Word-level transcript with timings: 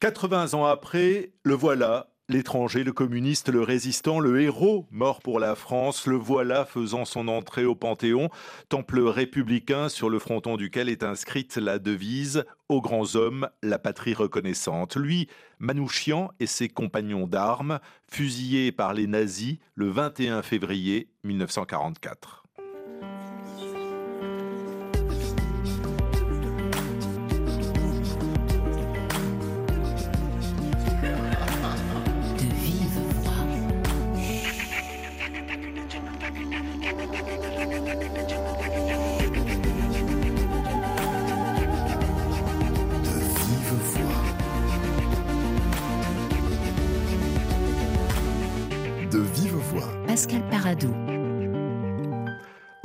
80 0.00 0.54
ans 0.54 0.64
après, 0.64 1.32
le 1.42 1.54
voilà, 1.54 2.12
L'étranger, 2.30 2.84
le 2.84 2.92
communiste, 2.92 3.48
le 3.48 3.62
résistant, 3.62 4.20
le 4.20 4.42
héros 4.42 4.86
mort 4.90 5.20
pour 5.20 5.40
la 5.40 5.54
France, 5.54 6.06
le 6.06 6.16
voilà 6.16 6.66
faisant 6.66 7.06
son 7.06 7.26
entrée 7.26 7.64
au 7.64 7.74
Panthéon, 7.74 8.28
temple 8.68 9.00
républicain 9.00 9.88
sur 9.88 10.10
le 10.10 10.18
fronton 10.18 10.58
duquel 10.58 10.90
est 10.90 11.02
inscrite 11.02 11.56
la 11.56 11.78
devise 11.78 12.44
Aux 12.68 12.82
grands 12.82 13.16
hommes, 13.16 13.48
la 13.62 13.78
patrie 13.78 14.12
reconnaissante. 14.12 14.96
Lui, 14.96 15.26
Manouchian 15.58 16.30
et 16.38 16.46
ses 16.46 16.68
compagnons 16.68 17.26
d'armes, 17.26 17.80
fusillés 18.12 18.72
par 18.72 18.92
les 18.92 19.06
nazis 19.06 19.56
le 19.74 19.88
21 19.88 20.42
février 20.42 21.08
1944. 21.24 22.44
Pascal 50.18 50.42
Paradou. 50.50 51.17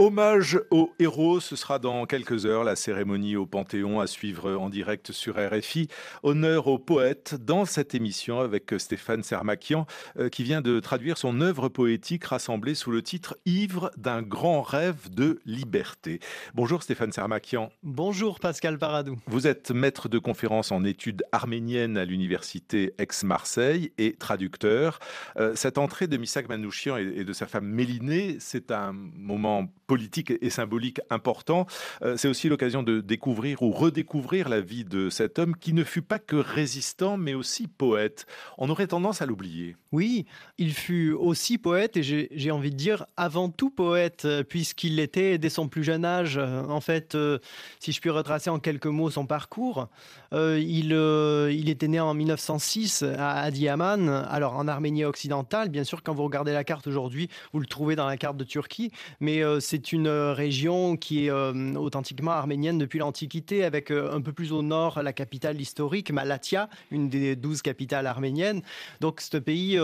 Hommage 0.04 0.60
aux 0.70 0.92
héros, 1.00 1.40
ce 1.40 1.56
sera 1.56 1.80
dans 1.80 2.06
quelques 2.06 2.46
heures 2.46 2.66
la 2.66 2.76
cérémonie 2.76 3.38
au 3.38 3.46
Panthéon 3.46 4.02
à 4.02 4.08
suivre 4.08 4.52
en 4.52 4.70
direct 4.70 5.14
sur 5.14 5.36
RFI. 5.38 5.88
Honneur 6.24 6.68
aux 6.68 6.78
poètes 6.78 7.36
dans 7.36 7.64
cette 7.64 7.96
émission 7.96 8.42
avec 8.42 8.74
Stéphane 8.80 9.24
Sermakian 9.24 9.88
euh, 10.20 10.28
qui 10.28 10.44
vient 10.44 10.60
de 10.60 10.82
traduire 10.82 11.18
son 11.18 11.40
œuvre 11.40 11.70
poétique 11.70 12.26
rassemblée 12.26 12.76
sous 12.76 12.92
le 12.92 13.02
titre 13.02 13.38
Ivre 13.46 13.92
d'un 13.96 14.22
grand 14.22 14.62
rêve 14.62 15.10
de 15.10 15.40
liberté. 15.46 16.20
Bonjour 16.54 16.84
Stéphane 16.84 17.14
Sermakian. 17.14 17.72
Bonjour 17.82 18.42
Pascal 18.42 18.78
Paradou. 18.78 19.18
Vous 19.28 19.48
êtes 19.48 19.72
maître 19.72 20.10
de 20.10 20.20
conférences 20.20 20.74
en 20.74 20.84
études 20.84 21.24
arméniennes 21.32 21.98
à 21.98 22.04
l'université 22.04 22.94
Aix-Marseille 22.98 23.94
et 23.98 24.18
traducteur. 24.18 25.00
Euh, 25.38 25.56
cette 25.56 25.78
entrée 25.78 26.08
de 26.08 26.18
Misak 26.18 26.50
Manouchian 26.50 26.98
et 26.98 27.24
de 27.24 27.32
sa 27.32 27.48
femme 27.48 27.68
Mélinée, 27.68 28.36
c'est 28.42 28.70
un 28.70 28.92
moment 28.92 29.70
politique 29.94 30.34
et 30.42 30.50
symbolique 30.50 31.02
important. 31.12 31.68
Euh, 32.02 32.18
c'est 32.18 32.28
aussi 32.28 32.50
l'occasion 32.50 32.82
de 32.82 33.00
découvrir 33.00 33.62
ou 33.62 33.70
redécouvrir 33.70 34.50
la 34.50 34.60
vie 34.60 34.86
de 34.86 35.12
cet 35.12 35.38
homme 35.38 35.56
qui 35.56 35.72
ne 35.72 35.84
fut 35.84 36.02
pas 36.02 36.18
que 36.18 36.36
résistant, 36.36 37.16
mais 37.16 37.36
aussi 37.36 37.68
poète. 37.68 38.26
On 38.58 38.72
aurait 38.72 38.88
tendance 38.88 39.22
à 39.22 39.28
l'oublier. 39.28 39.76
Oui, 39.92 40.26
il 40.58 40.74
fut 40.74 41.12
aussi 41.12 41.60
poète 41.60 41.96
et 41.96 42.02
j'ai 42.02 42.50
envie 42.50 42.72
de 42.72 42.76
dire 42.76 43.06
avant 43.18 43.50
tout 43.50 43.70
poète, 43.70 44.26
euh, 44.26 44.42
puisqu'il 44.42 44.96
l'était 44.96 45.38
dès 45.38 45.50
son 45.50 45.68
plus 45.68 45.84
jeune 45.84 46.06
âge. 46.06 46.40
En 46.40 46.82
fait, 46.82 47.14
euh, 47.14 47.38
si 47.80 47.92
je 47.92 48.02
puis 48.02 48.10
retracer 48.10 48.50
en 48.50 48.58
quelques 48.58 48.88
mots 48.88 49.12
son 49.12 49.28
parcours, 49.28 49.90
il, 50.32 51.70
était 51.70 51.88
né 51.88 52.00
en 52.00 52.16
1906 52.16 53.04
à 53.04 53.42
Adiyaman, 53.42 54.10
alors 54.10 54.56
en 54.56 54.68
Arménie 54.68 55.06
occidentale. 55.06 55.70
Bien 55.70 55.84
sûr, 55.84 56.02
quand 56.02 56.16
vous 56.16 56.24
regardez 56.24 56.52
la 56.52 56.64
carte 56.64 56.88
aujourd'hui, 56.88 57.30
vous 57.52 57.60
le 57.60 57.68
trouvez 57.68 57.96
dans 57.96 58.08
la 58.08 58.18
carte 58.18 58.38
de 58.38 58.44
Turquie, 58.44 58.90
mais 59.20 59.44
c'est 59.60 59.83
une 59.92 60.08
euh, 60.08 60.34
région 60.34 60.96
qui 60.96 61.26
est 61.26 61.30
euh, 61.30 61.76
authentiquement 61.76 62.32
arménienne 62.32 62.78
depuis 62.78 63.00
l'Antiquité, 63.00 63.64
avec 63.64 63.92
euh, 63.92 64.14
un 64.14 64.22
peu 64.22 64.32
plus 64.32 64.52
au 64.52 64.62
nord 64.62 65.02
la 65.04 65.14
capitale 65.14 65.60
historique, 65.60 66.12
Malatia, 66.12 66.70
une 66.92 67.10
des 67.10 67.36
douze 67.36 67.62
capitales 67.62 68.08
arméniennes. 68.08 68.62
Donc 69.02 69.22
ce 69.22 69.38
pays 69.38 69.80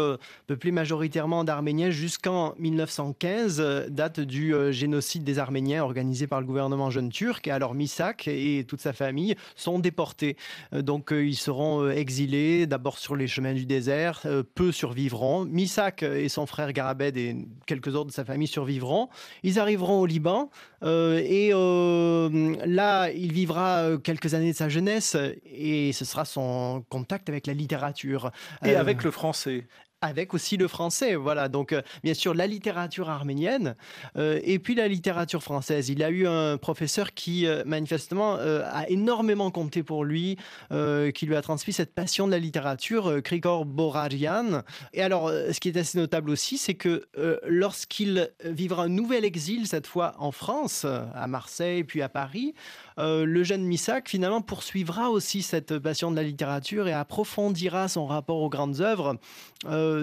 peuplé 0.47 0.72
majoritairement 0.72 1.44
d'Arméniens 1.44 1.89
jusqu'en 1.89 2.53
1915, 2.59 3.87
date 3.89 4.20
du 4.20 4.54
génocide 4.71 5.23
des 5.23 5.39
Arméniens 5.39 5.83
organisé 5.83 6.27
par 6.27 6.39
le 6.39 6.45
gouvernement 6.45 6.89
jeune 6.89 7.10
turc. 7.10 7.48
Et 7.48 7.52
alors 7.52 7.73
Misak 7.73 8.27
et 8.27 8.66
toute 8.67 8.81
sa 8.81 8.93
famille 8.93 9.36
sont 9.55 9.80
déportés. 9.80 10.37
Donc 10.71 11.11
ils 11.11 11.36
seront 11.36 11.89
exilés 11.89 12.67
d'abord 12.67 12.98
sur 12.98 13.16
les 13.16 13.27
chemins 13.27 13.54
du 13.54 13.66
désert, 13.66 14.26
peu 14.55 14.71
survivront. 14.71 15.45
Misak 15.45 16.04
et 16.04 16.30
son 16.30 16.45
frère 16.45 16.71
Garabed 16.73 17.17
et 17.17 17.36
quelques 17.66 17.95
autres 17.95 18.08
de 18.08 18.11
sa 18.11 18.26
famille 18.26 18.48
survivront. 18.48 19.10
Ils 19.43 19.60
arrivent 19.60 19.79
au 19.88 20.06
Liban 20.06 20.50
euh, 20.84 21.22
et 21.23 21.52
euh, 21.54 22.56
là, 22.66 23.10
il 23.12 23.34
vivra 23.34 23.80
euh, 23.80 23.98
quelques 23.98 24.34
années 24.34 24.52
de 24.52 24.58
sa 24.58 24.70
jeunesse 24.70 25.16
et 25.45 25.92
ce 25.94 26.06
sera 26.06 26.26
son 26.26 26.84
contact 26.90 27.30
avec 27.30 27.48
la 27.48 27.54
littérature. 27.54 28.32
Et 28.64 28.76
avec 28.76 29.04
le 29.04 29.12
français 29.12 29.67
avec 30.02 30.33
aussi 30.33 30.58
le 30.58 30.67
français. 30.67 31.15
Voilà, 31.15 31.49
donc 31.49 31.73
euh, 31.73 31.82
bien 32.04 32.14
sûr 32.14 32.33
la 32.33 32.48
littérature 32.48 33.10
arménienne 33.10 33.76
euh, 34.17 34.39
et 34.43 34.60
puis 34.60 34.76
la 34.76 34.87
littérature 34.87 35.43
française. 35.43 35.89
Il 35.89 36.04
a 36.04 36.10
eu 36.10 36.27
un 36.27 36.58
professeur 36.58 37.14
qui 37.14 37.45
euh, 37.45 37.64
manifestement 37.65 38.37
a 38.39 38.87
énormément 38.89 39.52
compté 39.52 39.83
pour 39.83 40.04
lui, 40.04 40.37
qui 40.70 41.26
lui 41.26 41.36
a 41.36 41.42
transmis 41.42 41.73
cette 41.73 41.93
passion 41.93 42.27
de 42.27 42.32
la 42.32 42.39
littérature, 42.39 43.21
Krikor 43.23 43.65
Borarian. 43.65 44.64
Et 44.93 45.02
alors, 45.02 45.30
ce 45.30 45.60
qui 45.60 45.70
est 45.70 45.77
assez 45.77 45.98
notable 45.98 46.30
aussi, 46.30 46.58
c'est 46.58 46.76
que 46.76 47.08
lorsqu'il 47.48 48.30
vivra 48.43 48.83
un 48.83 48.89
nouvel 48.89 49.26
exil, 49.26 49.67
cette 49.67 49.87
fois 49.87 50.16
en 50.20 50.31
France, 50.31 50.86
à 50.86 51.27
Marseille 51.27 51.83
puis 51.83 52.02
à 52.02 52.10
Paris, 52.10 52.54
le 52.98 53.43
jeune 53.43 53.64
Missak 53.64 54.10
finalement 54.10 54.42
poursuivra 54.42 55.10
aussi 55.10 55.42
cette 55.42 55.77
passion 55.80 56.11
de 56.11 56.16
la 56.16 56.23
littérature 56.23 56.87
et 56.87 56.93
approfondira 56.93 57.87
son 57.87 58.05
rapport 58.05 58.42
aux 58.42 58.49
grandes 58.49 58.81
œuvres. 58.81 59.17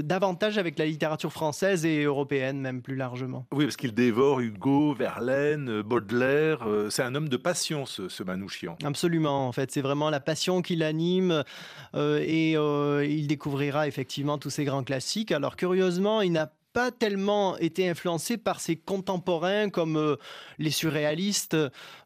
Davantage 0.03 0.59
avec 0.59 0.79
la 0.79 0.87
littérature 0.87 1.33
française 1.33 1.85
et 1.85 2.03
européenne, 2.03 2.61
même 2.61 2.83
plus 2.83 2.97
largement. 2.97 3.47
Oui, 3.53 3.65
parce 3.65 3.77
qu'il 3.77 3.95
dévore 3.95 4.41
Hugo, 4.41 4.95
Verlaine, 4.95 5.83
Baudelaire. 5.83 6.67
Euh, 6.67 6.91
c'est 6.91 7.03
un 7.03 7.15
homme 7.15 7.29
de 7.29 7.37
passion, 7.37 7.87
ce, 7.87 8.23
Manouchian. 8.23 8.77
Absolument, 8.85 9.49
en 9.49 9.53
fait. 9.53 9.71
C'est 9.71 9.81
vraiment 9.81 10.11
la 10.11 10.21
passion 10.21 10.63
qui 10.63 10.77
l'anime 10.77 11.45
euh, 11.95 12.21
et 12.23 12.53
il 13.09 13.27
découvrira 13.27 13.89
effectivement 13.89 14.39
tous 14.39 14.51
ces 14.51 14.65
grands 14.65 14.85
classiques. 14.85 15.33
Alors, 15.33 15.57
curieusement, 15.57 16.23
il 16.23 16.33
n'a 16.33 16.53
pas 16.73 16.91
tellement 16.91 17.57
été 17.57 17.89
influencé 17.89 18.37
par 18.37 18.61
ses 18.61 18.77
contemporains 18.77 19.71
comme 19.71 20.17
les 20.59 20.71
surréalistes, 20.71 21.57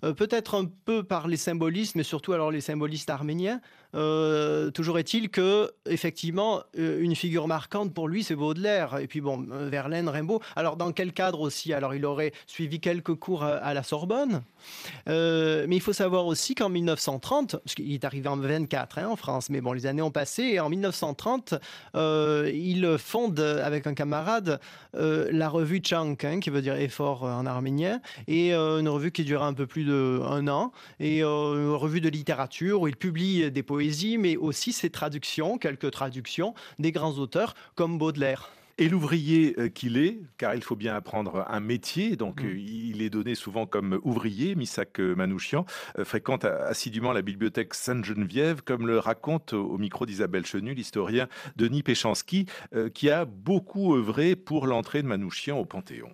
peut-être 0.01 0.55
un 0.55 0.67
peu 0.85 1.03
par 1.03 1.27
les 1.27 1.37
symbolistes, 1.37 1.97
mais 1.97 2.05
surtout 2.05 2.33
alors 2.35 2.53
les 2.53 2.61
symbolistes 2.61 3.11
arméniens. 3.11 3.61
Euh, 3.95 4.71
toujours 4.71 4.99
est-il 4.99 5.31
que, 5.31 5.71
effectivement, 5.87 6.63
euh, 6.79 7.01
une 7.01 7.17
figure 7.17 7.49
marquante 7.49 7.93
pour 7.93 8.09
lui, 8.09 8.23
c'est 8.23 8.37
Baudelaire. 8.37 8.99
Et 8.99 9.07
puis, 9.07 9.21
bon, 9.21 9.47
euh, 9.53 9.69
Verlaine, 9.69 10.09
Rimbaud. 10.09 10.41
Alors, 10.57 10.77
dans 10.77 10.93
quel 10.93 11.13
cadre 11.13 11.41
aussi? 11.41 11.73
Alors, 11.73 11.95
il 11.95 12.05
aurait 12.05 12.33
suivi 12.47 12.81
quelques 12.81 13.15
cours 13.15 13.43
à, 13.43 13.75
la 13.75 13.83
Sorbonne. 13.83 14.43
mais 15.07 15.77
il 15.77 15.81
faut 15.81 15.93
savoir 15.93 16.27
aussi 16.27 16.55
qu'en 16.55 16.69
1930, 16.69 17.57
parce 17.57 17.75
qu'il 17.75 17.93
est 17.93 18.05
arrivé 18.05 18.29
en 18.29 18.37
24 18.37 18.99
hein, 18.99 19.09
en 19.09 19.17
France, 19.17 19.51
mais 19.51 19.61
bon, 19.61 19.73
les 19.73 19.87
années 19.87 20.03
ont 20.03 20.11
passé. 20.11 20.43
Et 20.43 20.61
en 20.61 20.69
1930, 20.69 21.55
il 21.95 22.97
fonde 22.99 23.41
avec 23.41 23.87
un 23.87 23.95
camarade 23.95 24.61
la 24.93 25.49
revue 25.49 25.81
Chank, 25.85 26.25
hein, 26.25 26.41
qui 26.41 26.51
veut 26.51 26.63
dire 26.63 26.77
effort 26.77 27.23
en 27.23 27.47
arménien, 27.47 28.01
et 28.29 28.53
une 28.53 28.89
revue 28.89 29.13
qui 29.13 29.25
dure 29.25 29.43
un 29.43 29.55
peu 29.55 29.67
plus 29.67 29.85
d'un 29.85 30.49
an, 30.49 30.73
et 30.99 31.23
une 31.23 31.73
revue 31.73 32.01
de 32.01 32.09
littérature 32.09 32.81
où 32.83 32.89
il 32.89 32.97
publie 32.97 33.51
des 33.51 33.63
mais 34.19 34.37
aussi 34.37 34.73
ses 34.73 34.91
traductions, 34.91 35.59
quelques 35.59 35.91
traductions 35.91 36.55
des 36.79 36.93
grands 36.93 37.15
auteurs 37.19 37.55
comme 37.75 37.99
Baudelaire. 37.99 38.51
Et 38.79 38.89
l'ouvrier 38.89 39.55
euh, 39.59 39.69
qu'il 39.69 39.99
est, 39.99 40.19
car 40.39 40.55
il 40.55 40.63
faut 40.63 40.77
bien 40.77 40.95
apprendre 40.95 41.45
un 41.49 41.61
métier, 41.61 42.17
donc 42.17 42.43
mm. 42.43 42.47
euh, 42.47 42.59
il 42.59 43.03
est 43.03 43.11
donné 43.11 43.35
souvent 43.35 43.67
comme 43.67 44.01
ouvrier, 44.05 44.55
Misak 44.55 45.01
Manouchian, 45.01 45.67
euh, 45.99 46.05
fréquente 46.05 46.47
assidûment 46.47 47.13
la 47.13 47.21
bibliothèque 47.21 47.75
Sainte-Geneviève, 47.75 48.63
comme 48.63 48.87
le 48.87 48.99
raconte 48.99 49.53
au 49.53 49.77
micro 49.77 50.07
d'Isabelle 50.07 50.47
Chenu 50.47 50.73
l'historien 50.73 51.29
Denis 51.57 51.83
Péchanski, 51.83 52.47
qui 52.95 53.11
a 53.11 53.27
beaucoup 53.27 53.95
œuvré 53.95 54.35
pour 54.35 54.67
l'entrée 54.67 55.03
de 55.03 55.09
Manouchian 55.09 55.59
au 55.59 55.67
Panthéon. 55.67 56.11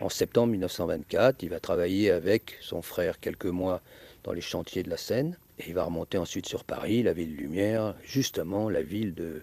En 0.00 0.08
septembre 0.08 0.52
1924, 0.52 1.42
il 1.42 1.50
va 1.50 1.60
travailler 1.60 2.10
avec 2.10 2.56
son 2.60 2.80
frère 2.80 3.20
quelques 3.20 3.44
mois 3.44 3.82
dans 4.24 4.32
les 4.32 4.40
chantiers 4.40 4.82
de 4.82 4.90
la 4.90 4.96
Seine. 4.96 5.36
Et 5.60 5.68
il 5.68 5.74
va 5.74 5.84
remonter 5.84 6.16
ensuite 6.16 6.46
sur 6.46 6.64
Paris, 6.64 7.02
la 7.02 7.12
ville 7.12 7.36
lumière, 7.36 7.94
justement 8.02 8.70
la 8.70 8.82
ville 8.82 9.14
de, 9.14 9.42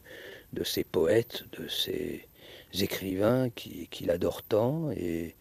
de 0.53 0.63
ces 0.63 0.83
poètes, 0.83 1.43
de 1.59 1.67
ces 1.67 2.25
écrivains 2.79 3.49
qu'il 3.51 3.87
qui 3.89 4.09
adore 4.09 4.41
tant. 4.41 4.91
Et, 4.91 5.35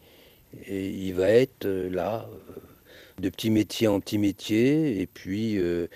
il 0.69 1.13
va 1.13 1.29
être 1.29 1.67
euh, 1.67 1.91
là, 1.91 2.31
euh, 2.33 2.61
de 3.21 3.29
petit 3.29 3.51
métier 3.51 3.89
en 3.89 4.01
petit 4.01 4.17
métier, 4.17 5.01
et 5.03 5.07
puis 5.07 5.59
euh, 5.59 5.87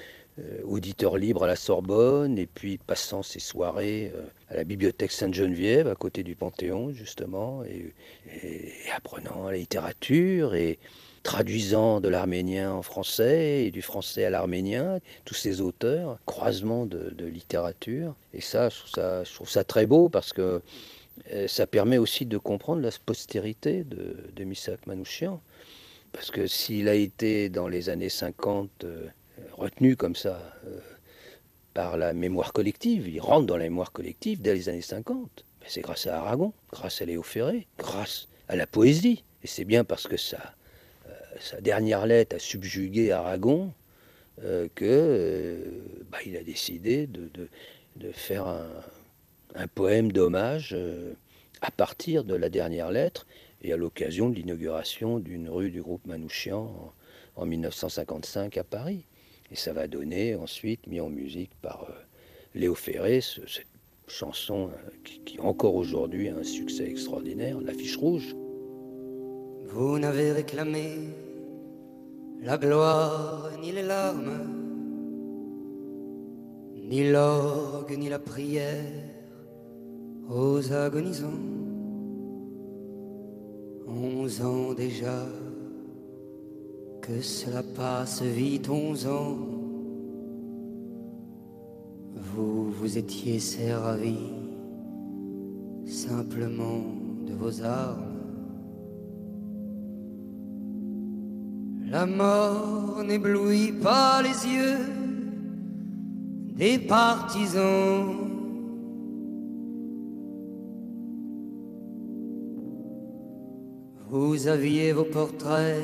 auditeur 0.65 1.17
libre 1.17 1.45
à 1.45 1.47
la 1.47 1.57
Sorbonne, 1.57 2.37
et 2.39 2.47
puis 2.47 2.77
passant 2.77 3.23
ses 3.23 3.41
soirées 3.41 4.13
à 4.49 4.57
la 4.57 4.65
bibliothèque 4.65 5.13
Sainte-Geneviève, 5.13 5.89
à 5.89 5.95
côté 5.95 6.23
du 6.23 6.35
Panthéon, 6.35 6.93
justement, 6.93 7.63
et, 7.65 7.95
et 8.43 8.73
apprenant 8.95 9.51
la 9.51 9.57
littérature. 9.57 10.55
Et, 10.55 10.79
traduisant 11.23 12.01
de 12.01 12.09
l'arménien 12.09 12.73
en 12.73 12.83
français 12.83 13.65
et 13.65 13.71
du 13.71 13.83
français 13.83 14.25
à 14.25 14.31
l'arménien, 14.31 15.01
tous 15.25 15.35
ces 15.35 15.61
auteurs, 15.61 16.19
croisement 16.27 16.87
de, 16.87 17.25
littérature. 17.25 18.15
Et 18.33 18.41
ça 18.41 18.69
je, 18.69 19.35
trouve 19.35 19.49
ça, 19.49 19.65
très 19.65 19.87
beau 19.87 20.09
parce 20.09 20.33
que 20.33 20.63
euh, 21.33 21.49
ça 21.49 21.67
permet 21.67 21.99
aussi 21.99 22.25
de 22.25 22.39
comprendre 22.39 22.81
la 22.83 22.91
postérité 23.05 23.85
de, 23.85 24.17
de 24.35 24.47
Manouchian. 24.87 25.41
Parce 26.13 26.31
que 26.31 26.47
s'il 26.47 26.89
a 26.89 26.95
été 26.95 27.49
dans 27.49 27.69
les 27.69 27.89
années 27.89 28.09
50 28.09 28.85
euh, 28.85 29.07
retenu 29.53 29.97
comme 29.97 30.17
ça 30.17 30.41
euh, 30.67 30.81
par 31.75 31.97
la 31.97 32.13
mémoire 32.13 32.53
collective, 32.53 33.09
il 33.09 33.21
rentre 33.21 33.47
dans 33.47 33.57
la 33.57 33.65
mémoire 33.65 33.93
collective 33.93 34.41
dès 34.41 34.55
les 34.55 34.69
années 34.69 34.81
50. 34.81 35.45
C'est 35.67 35.83
grâce 35.83 36.07
à 36.07 36.19
Aragon, 36.19 36.53
grâce 36.73 37.03
à 37.03 37.05
Léo 37.05 37.23
Ferré, 37.23 37.67
grâce 37.79 38.29
à 38.49 38.57
la 38.57 38.67
poésie. 38.67 39.23
Et 39.45 39.47
c'est 39.47 39.65
bien 39.65 39.85
parce 39.85 40.09
que 40.09 40.17
ça, 40.17 40.55
sa 41.39 41.61
dernière 41.61 42.07
lettre 42.07 42.37
a 42.37 42.39
subjugué 42.39 43.13
Aragon 43.13 43.73
euh, 44.43 44.69
que 44.75 44.85
euh, 44.87 45.65
bah, 46.11 46.19
il 46.25 46.37
a 46.37 46.43
décidé 46.43 47.07
de, 47.07 47.49
faire 48.13 48.47
un, 49.55 49.67
poème 49.75 50.13
d'hommage 50.13 50.71
euh, 50.73 51.13
à 51.61 51.71
partir 51.71 52.25
de 52.25 52.35
la 52.35 52.49
dernière 52.49 52.91
lettre 52.91 53.27
et 53.63 53.73
à 53.73 53.77
l'occasion 53.77 54.31
de 54.31 54.37
l'inauguration 54.37 55.19
d'une 55.19 55.51
rue 55.51 55.71
du 55.71 55.83
groupe 55.83 56.07
Manouchian 56.07 56.93
en, 57.37 57.47
1955 57.47 58.57
à 58.57 58.65
Paris. 58.65 59.05
Et 59.53 59.57
ça 59.57 59.75
va 59.75 59.87
donner 59.87 60.35
ensuite, 60.35 60.87
mis 60.87 61.01
en 61.01 61.11
musique 61.11 61.51
par 61.61 61.87
Léo 62.55 62.75
Ferré, 62.75 63.21
cette 63.21 63.67
chanson 64.07 64.71
qui, 65.05 65.21
qui 65.21 65.41
encore 65.41 65.75
aujourd'hui 65.75 66.29
a 66.29 66.37
un 66.37 66.45
succès 66.45 66.89
extraordinaire, 66.89 67.61
L'affiche 67.61 67.97
rouge. 67.97 68.35
Vous 69.73 70.01
n'avez 70.01 70.33
réclamé 70.33 70.99
la 72.43 72.59
gloire 72.59 73.51
ni 73.63 73.71
les 73.71 73.85
larmes, 73.85 74.41
ni 76.89 77.09
l'orgue 77.09 77.97
ni 77.97 78.09
la 78.09 78.19
prière 78.19 79.05
aux 80.29 80.73
agonisants. 80.73 81.47
Onze 83.87 84.43
ans 84.43 84.75
déjà, 84.75 85.25
que 87.01 87.21
cela 87.21 87.63
passe 87.63 88.23
vite, 88.23 88.69
onze 88.69 89.07
ans. 89.07 89.39
Vous 92.17 92.73
vous 92.73 92.99
étiez 92.99 93.39
servi 93.39 94.17
simplement 95.85 96.83
de 97.25 97.35
vos 97.35 97.63
armes 97.63 98.10
La 101.91 102.07
mort 102.07 103.03
n'éblouit 103.03 103.73
pas 103.73 104.23
les 104.23 104.47
yeux 104.47 104.79
des 106.55 106.79
partisans. 106.79 108.17
Vous 114.09 114.47
aviez 114.47 114.93
vos 114.93 115.03
portraits 115.03 115.83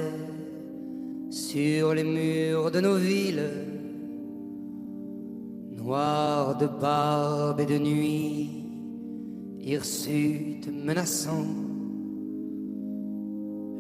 sur 1.30 1.92
les 1.92 2.04
murs 2.04 2.70
de 2.70 2.80
nos 2.80 2.94
villes, 2.94 3.50
noirs 5.76 6.56
de 6.56 6.68
barbe 6.68 7.58
et 7.58 7.66
de 7.66 7.78
nuit, 7.78 8.64
hirsutes 9.58 10.68
menaçants 10.72 11.65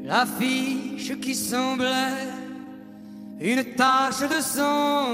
l'affiche 0.06 1.18
qui 1.20 1.34
semblait 1.34 2.28
une 3.40 3.64
tache 3.74 4.20
de 4.20 4.40
sang, 4.40 5.06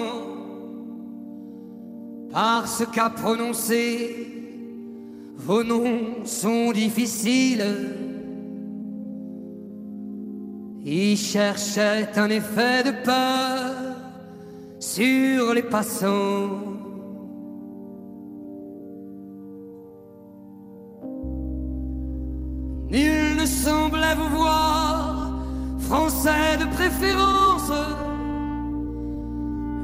parce 2.31 2.85
qu'à 2.93 3.11
prononcer 3.11 4.29
vos 5.37 5.65
noms 5.65 6.25
sont 6.25 6.71
difficiles. 6.73 7.65
Il 10.85 11.17
cherchait 11.17 12.09
un 12.17 12.29
effet 12.29 12.85
de 12.85 12.93
peur 13.05 13.75
sur 14.79 15.55
les 15.55 15.63
passants. 15.63 16.92
Français 26.23 26.57
de 26.59 26.67
préférence. 26.67 27.73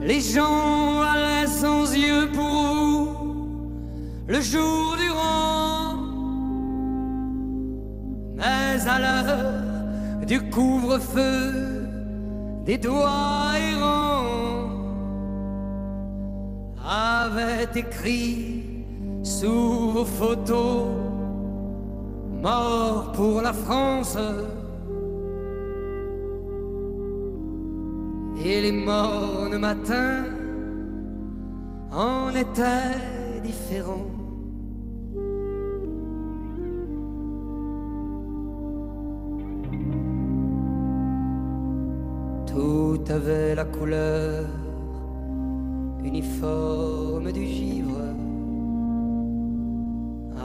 Les 0.03 0.21
gens 0.21 1.01
allaient 1.03 1.47
sans 1.47 1.93
yeux 1.93 2.31
pour 2.33 2.63
vous, 2.75 3.09
le 4.29 4.41
jour 4.41 4.97
durant. 4.97 5.97
Mais 8.37 8.89
à 8.89 8.99
l'heure 9.01 10.27
du 10.27 10.41
couvre-feu, 10.51 11.87
des 12.65 12.79
doigts 12.79 13.53
errants 13.73 14.71
avaient 16.89 17.69
écrit 17.75 18.63
sous 19.23 19.91
vos 19.91 20.05
photos 20.05 20.87
mort 22.41 23.13
pour 23.13 23.43
la 23.43 23.53
France. 23.53 24.17
Et 28.45 28.61
les 28.61 28.73
morts 28.73 29.51
matin 29.59 30.25
en 31.91 32.31
étaient 32.31 33.41
différents. 33.43 34.07
Tout 42.47 43.01
avait 43.11 43.55
la 43.55 43.65
couleur 43.65 44.47
uniforme 46.05 47.33
du 47.33 47.45
givre 47.45 48.01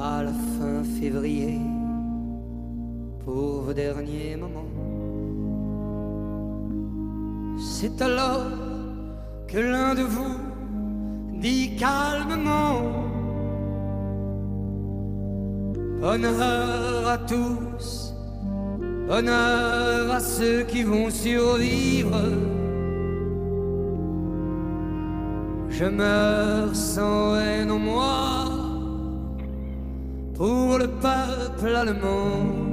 à 0.01 0.23
la 0.23 0.33
fin 0.33 0.83
février 0.99 1.59
pour 3.23 3.61
vos 3.61 3.73
derniers 3.73 4.35
moments. 4.35 4.72
C'est 7.65 8.01
alors 8.01 8.51
que 9.47 9.57
l'un 9.57 9.95
de 9.95 10.01
vous 10.01 10.37
dit 11.39 11.75
calmement 11.77 12.81
Bonheur 16.01 17.07
à 17.07 17.17
tous, 17.17 18.13
bonheur 19.07 20.11
à 20.11 20.19
ceux 20.19 20.63
qui 20.63 20.83
vont 20.83 21.09
survivre. 21.09 22.19
Je 25.69 25.85
meurs 25.85 26.75
sans 26.75 27.37
haine 27.37 27.71
en 27.71 27.79
moi 27.79 28.45
pour 30.35 30.77
le 30.77 30.87
peuple 30.87 31.73
allemand. 31.73 32.72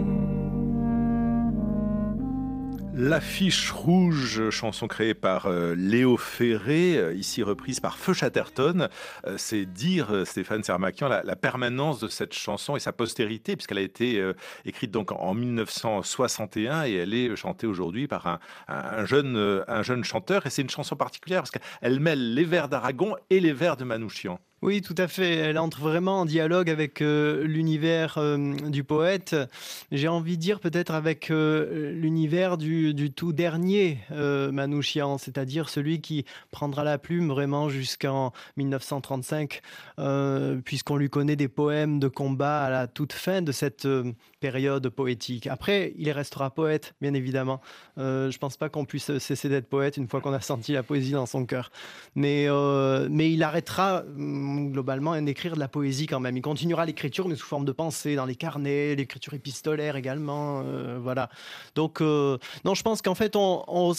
L'affiche 3.01 3.71
rouge, 3.71 4.51
chanson 4.51 4.87
créée 4.87 5.15
par 5.15 5.47
euh, 5.47 5.75
Léo 5.75 6.19
Ferré, 6.19 6.99
euh, 6.99 7.15
ici 7.15 7.43
reprise 7.43 7.81
par 7.81 7.97
Feu 7.97 8.13
Chatterton, 8.13 8.91
euh, 9.27 9.37
c'est 9.39 9.65
dire, 9.65 10.27
Stéphane 10.27 10.63
Sermakian, 10.63 11.09
la, 11.09 11.37
permanence 11.37 11.99
de 11.99 12.09
cette 12.09 12.35
chanson 12.35 12.77
et 12.77 12.79
sa 12.79 12.93
postérité, 12.93 13.57
puisqu'elle 13.57 13.79
a 13.79 13.81
été 13.81 14.23
écrite 14.67 14.91
donc 14.91 15.13
en 15.13 15.33
1961 15.33 16.85
et 16.85 16.93
elle 16.93 17.15
est 17.15 17.35
chantée 17.37 17.67
aujourd'hui 17.67 18.07
par 18.07 18.27
un, 18.27 18.39
un, 18.69 19.07
jeune, 19.07 19.65
un 19.67 19.83
jeune 19.83 20.05
chanteur. 20.05 20.45
Et 20.45 20.51
c'est 20.51 20.61
une 20.61 20.69
chanson 20.69 20.95
particulière 20.95 21.41
parce 21.41 21.53
qu'elle 21.53 22.01
mêle 22.01 22.35
les 22.35 22.45
vers 22.45 22.69
d'Aragon 22.69 23.17
et 23.31 23.41
les 23.41 23.55
vers 23.55 23.79
de 23.79 23.85
Manouchian. 23.85 24.39
Oui, 24.63 24.83
tout 24.83 24.95
à 24.99 25.09
fait. 25.09 25.37
Elle 25.37 25.59
entre 25.59 25.81
vraiment 25.81 26.21
en 26.21 26.25
dialogue 26.27 26.69
avec 26.69 27.01
euh, 27.01 27.45
l'univers 27.45 28.19
euh, 28.19 28.53
du 28.69 28.85
poète. 28.85 29.35
J'ai 29.91 30.07
envie 30.07 30.37
de 30.37 30.43
dire 30.43 30.61
peut-être 30.61 30.93
avec 30.93 31.31
euh, 31.31 31.93
l'univers 31.93 32.59
du, 32.59 33.11
tout 33.11 33.33
dernier 33.33 34.01
Manouchian, 34.11 35.17
c'est-à-dire 35.17 35.71
celui 35.71 36.03
qui 36.03 36.27
prendra 36.51 36.85
la 36.85 36.99
plume 36.99 37.29
vraiment 37.29 37.71
jusqu'en 37.71 38.33
1935, 38.59 39.63
puisqu'on 40.65 40.97
lui 40.97 41.09
connaît 41.09 41.37
des 41.37 41.49
poèmes 41.49 41.99
de 41.99 42.09
combat 42.09 42.65
à 42.65 42.71
la 42.71 42.87
toute 42.87 43.13
fin 43.13 43.41
de 43.41 43.53
cette 43.53 43.89
période 44.41 44.89
poétique. 44.91 45.47
Après, 45.47 45.95
il 45.97 46.11
restera 46.11 46.51
poète, 46.51 46.95
bien 47.01 47.15
évidemment. 47.15 47.61
je 47.97 48.27
ne 48.27 48.39
pense 48.39 48.57
pas 48.57 48.69
qu'on 48.69 48.85
puisse 48.85 49.17
cesser 49.19 49.49
d'être 49.49 49.69
poète 49.69 49.97
une 49.97 50.09
fois 50.09 50.21
qu'on 50.21 50.33
a 50.33 50.41
senti 50.41 50.73
la 50.73 50.83
poésie 50.83 51.13
dans 51.13 51.27
son 51.27 51.47
cœur. 51.47 51.71
Mais, 52.15 52.47
mais 53.09 53.33
il 53.33 53.43
arrêtera 53.43 54.05
globalement 54.71 55.15
écrire 55.15 55.55
de 55.55 55.61
la 55.61 55.69
poésie 55.69 56.07
quand 56.07 56.21
même. 56.21 56.37
Il 56.37 56.43
continuera 56.43 56.87
l'écriture, 56.87 57.29
mais 57.29 57.37
sous 57.37 57.47
forme 57.47 57.65
de 57.65 57.73
pensée, 57.73 58.17
dans 58.17 58.27
les 58.27 58.35
carnets, 58.35 58.95
l'écriture 58.95 59.35
épistolaire 59.35 59.97
également. 59.97 60.63
voilà. 61.01 61.29
Donc, 61.75 62.01
non, 62.01 62.75
je 62.75 62.83
pense 62.83 63.03
qu'en 63.03 63.15
fait, 63.15 63.37
on, 63.37 63.65
on 63.69 63.93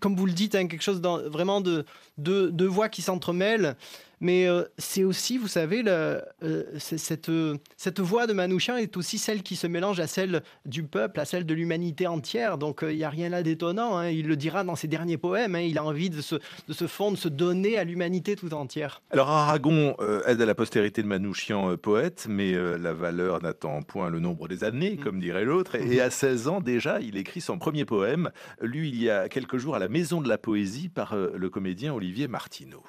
comme 0.00 0.16
vous 0.16 0.26
le 0.26 0.32
dites, 0.32 0.54
hein, 0.54 0.66
quelque 0.66 0.82
chose 0.82 1.00
vraiment 1.00 1.60
de 1.60 1.84
deux 2.18 2.66
voix 2.66 2.88
qui 2.88 3.02
s'entremêlent. 3.02 3.76
Mais 4.20 4.48
euh, 4.48 4.64
c'est 4.78 5.04
aussi, 5.04 5.38
vous 5.38 5.48
savez, 5.48 5.82
le, 5.82 6.22
euh, 6.42 6.64
cette, 6.78 7.30
cette 7.76 8.00
voix 8.00 8.26
de 8.26 8.32
Manouchian 8.32 8.76
est 8.76 8.96
aussi 8.96 9.18
celle 9.18 9.42
qui 9.42 9.56
se 9.56 9.66
mélange 9.66 10.00
à 10.00 10.06
celle 10.06 10.42
du 10.64 10.82
peuple, 10.82 11.20
à 11.20 11.24
celle 11.24 11.46
de 11.46 11.54
l'humanité 11.54 12.06
entière. 12.06 12.58
Donc 12.58 12.82
euh, 12.82 12.92
il 12.92 12.98
n'y 12.98 13.04
a 13.04 13.10
rien 13.10 13.28
là 13.28 13.42
d'étonnant. 13.42 13.96
Hein. 13.96 14.08
Il 14.08 14.26
le 14.26 14.36
dira 14.36 14.64
dans 14.64 14.76
ses 14.76 14.88
derniers 14.88 15.18
poèmes. 15.18 15.54
Hein. 15.54 15.60
Il 15.60 15.78
a 15.78 15.84
envie 15.84 16.10
de 16.10 16.20
se, 16.20 16.36
de 16.36 16.72
se 16.72 16.86
fondre, 16.86 17.16
de 17.16 17.22
se 17.22 17.28
donner 17.28 17.78
à 17.78 17.84
l'humanité 17.84 18.34
tout 18.34 18.52
entière. 18.54 19.02
Alors 19.10 19.30
Aragon 19.30 19.96
aide 20.26 20.40
à 20.40 20.46
la 20.46 20.54
postérité 20.54 21.02
de 21.02 21.06
Manouchian 21.06 21.76
poète, 21.76 22.26
mais 22.28 22.52
la 22.52 22.92
valeur 22.92 23.42
n'attend 23.42 23.82
point 23.82 24.10
le 24.10 24.20
nombre 24.20 24.48
des 24.48 24.64
années, 24.64 24.96
mm. 24.98 25.04
comme 25.04 25.20
dirait 25.20 25.44
l'autre. 25.44 25.76
Et, 25.76 25.96
et 25.96 26.00
à 26.00 26.10
16 26.10 26.48
ans 26.48 26.60
déjà, 26.60 27.00
il 27.00 27.16
écrit 27.16 27.40
son 27.40 27.58
premier 27.58 27.84
poème, 27.84 28.30
lu 28.60 28.88
il 28.88 29.00
y 29.02 29.10
a 29.10 29.28
quelques 29.28 29.58
jours 29.58 29.76
à 29.76 29.78
la 29.78 29.88
Maison 29.88 30.20
de 30.20 30.28
la 30.28 30.38
Poésie 30.38 30.88
par 30.88 31.16
le 31.16 31.50
comédien 31.50 31.94
Olivier 31.94 32.28
Martineau 32.28 32.82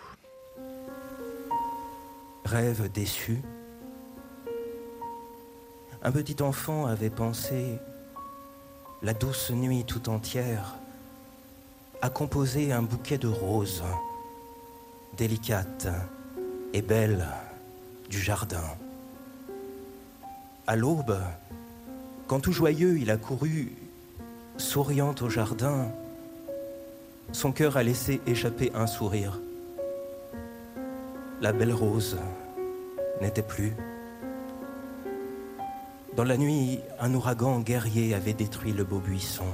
rêve 2.49 2.91
déçu. 2.91 3.41
Un 6.01 6.11
petit 6.11 6.41
enfant 6.41 6.87
avait 6.87 7.11
pensé, 7.11 7.77
la 9.03 9.13
douce 9.13 9.51
nuit 9.51 9.83
tout 9.85 10.09
entière, 10.09 10.75
à 12.01 12.09
composer 12.09 12.71
un 12.71 12.81
bouquet 12.81 13.19
de 13.19 13.27
roses, 13.27 13.83
délicates 15.15 15.87
et 16.73 16.81
belles 16.81 17.27
du 18.09 18.19
jardin. 18.19 18.65
À 20.65 20.75
l'aube, 20.75 21.19
quand 22.27 22.39
tout 22.39 22.53
joyeux 22.53 22.97
il 22.97 23.11
a 23.11 23.17
couru, 23.17 23.73
souriant 24.57 25.13
au 25.21 25.29
jardin, 25.29 25.91
son 27.31 27.51
cœur 27.51 27.77
a 27.77 27.83
laissé 27.83 28.21
échapper 28.25 28.71
un 28.73 28.87
sourire. 28.87 29.39
La 31.41 31.53
belle 31.53 31.73
rose 31.73 32.17
n'était 33.21 33.41
plus. 33.41 33.73
Dans 36.15 36.23
la 36.23 36.37
nuit, 36.37 36.79
un 36.99 37.13
ouragan 37.13 37.59
guerrier 37.59 38.13
avait 38.13 38.33
détruit 38.33 38.73
le 38.73 38.83
beau 38.83 38.99
buisson 38.99 39.45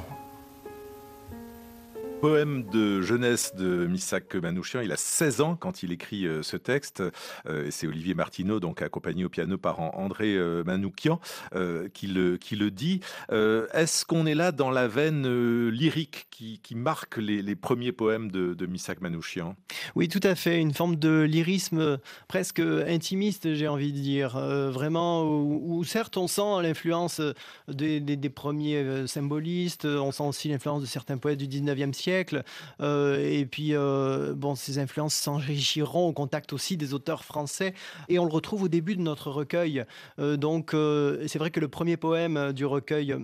poème 2.26 2.64
de 2.72 3.04
jeunesse 3.04 3.54
de 3.54 3.86
Missak 3.86 4.34
Manouchian. 4.34 4.82
Il 4.82 4.92
a 4.92 4.98
16 4.98 5.42
ans 5.42 5.56
quand 5.56 5.84
il 5.84 5.92
écrit 5.92 6.26
euh, 6.26 6.42
ce 6.42 6.58
texte. 6.58 7.04
Euh, 7.46 7.68
c'est 7.70 7.86
Olivier 7.86 8.16
Martineau, 8.16 8.60
donc 8.60 8.82
accompagné 8.82 9.26
au 9.26 9.30
piano 9.30 9.60
par 9.60 9.80
André 9.80 10.34
euh, 10.34 10.64
Manoukian, 10.64 11.20
qui, 11.94 12.08
le, 12.08 12.38
qui 12.38 12.56
le 12.56 12.72
dit. 12.72 13.02
Est-ce 13.30 14.06
qu'on 14.06 14.26
est 14.26 14.34
là 14.34 14.52
dans 14.52 14.72
la 14.72 14.88
veine 14.88 15.70
lyrique 15.70 16.26
qui, 16.32 16.60
marque 16.74 17.18
les, 17.18 17.56
premiers 17.56 17.92
poèmes 17.92 18.32
de, 18.32 18.56
de 18.56 18.68
Manouchian? 19.02 19.56
Oui, 19.94 20.08
tout 20.08 20.20
à 20.24 20.34
fait. 20.34 20.60
Une 20.60 20.74
forme 20.74 20.96
de 20.96 21.22
lyrisme 21.22 22.00
presque 22.28 22.60
intimiste, 22.60 23.54
j'ai 23.54 23.68
envie 23.68 23.94
de 23.94 24.00
dire. 24.00 24.32
vraiment, 24.72 25.24
où, 25.26 25.84
certes 25.84 26.18
on 26.18 26.28
sent 26.28 26.64
l'influence 26.64 27.22
des, 27.68 28.00
des, 28.00 28.30
premiers 28.30 29.06
symbolistes, 29.06 29.86
on 29.86 30.12
sent 30.12 30.24
aussi 30.24 30.50
l'influence 30.50 30.82
de 30.82 30.88
certains 30.88 31.20
poètes 31.20 31.38
du 31.38 31.48
19e 31.48 31.94
siècle 31.94 32.15
euh, 32.82 33.18
et 33.20 33.46
puis, 33.46 33.70
euh, 33.74 34.34
bon, 34.36 34.56
ces 34.56 34.80
influences 34.80 35.16
s'enrichiront 35.16 36.08
au 36.08 36.14
contact 36.14 36.54
aussi 36.54 36.78
des 36.78 36.94
auteurs 36.94 37.24
français. 37.24 37.74
Et 38.10 38.20
on 38.20 38.26
le 38.26 38.32
retrouve 38.32 38.64
au 38.64 38.68
début 38.68 38.96
de 38.96 39.02
notre 39.02 39.32
recueil. 39.32 39.84
Euh, 40.20 40.38
donc, 40.38 40.72
c'est 41.28 41.40
vrai 41.40 41.52
que 41.52 41.60
le 41.60 41.68
premier 41.68 41.98
poème 41.98 42.54
du 42.54 42.66
recueil, 42.66 43.16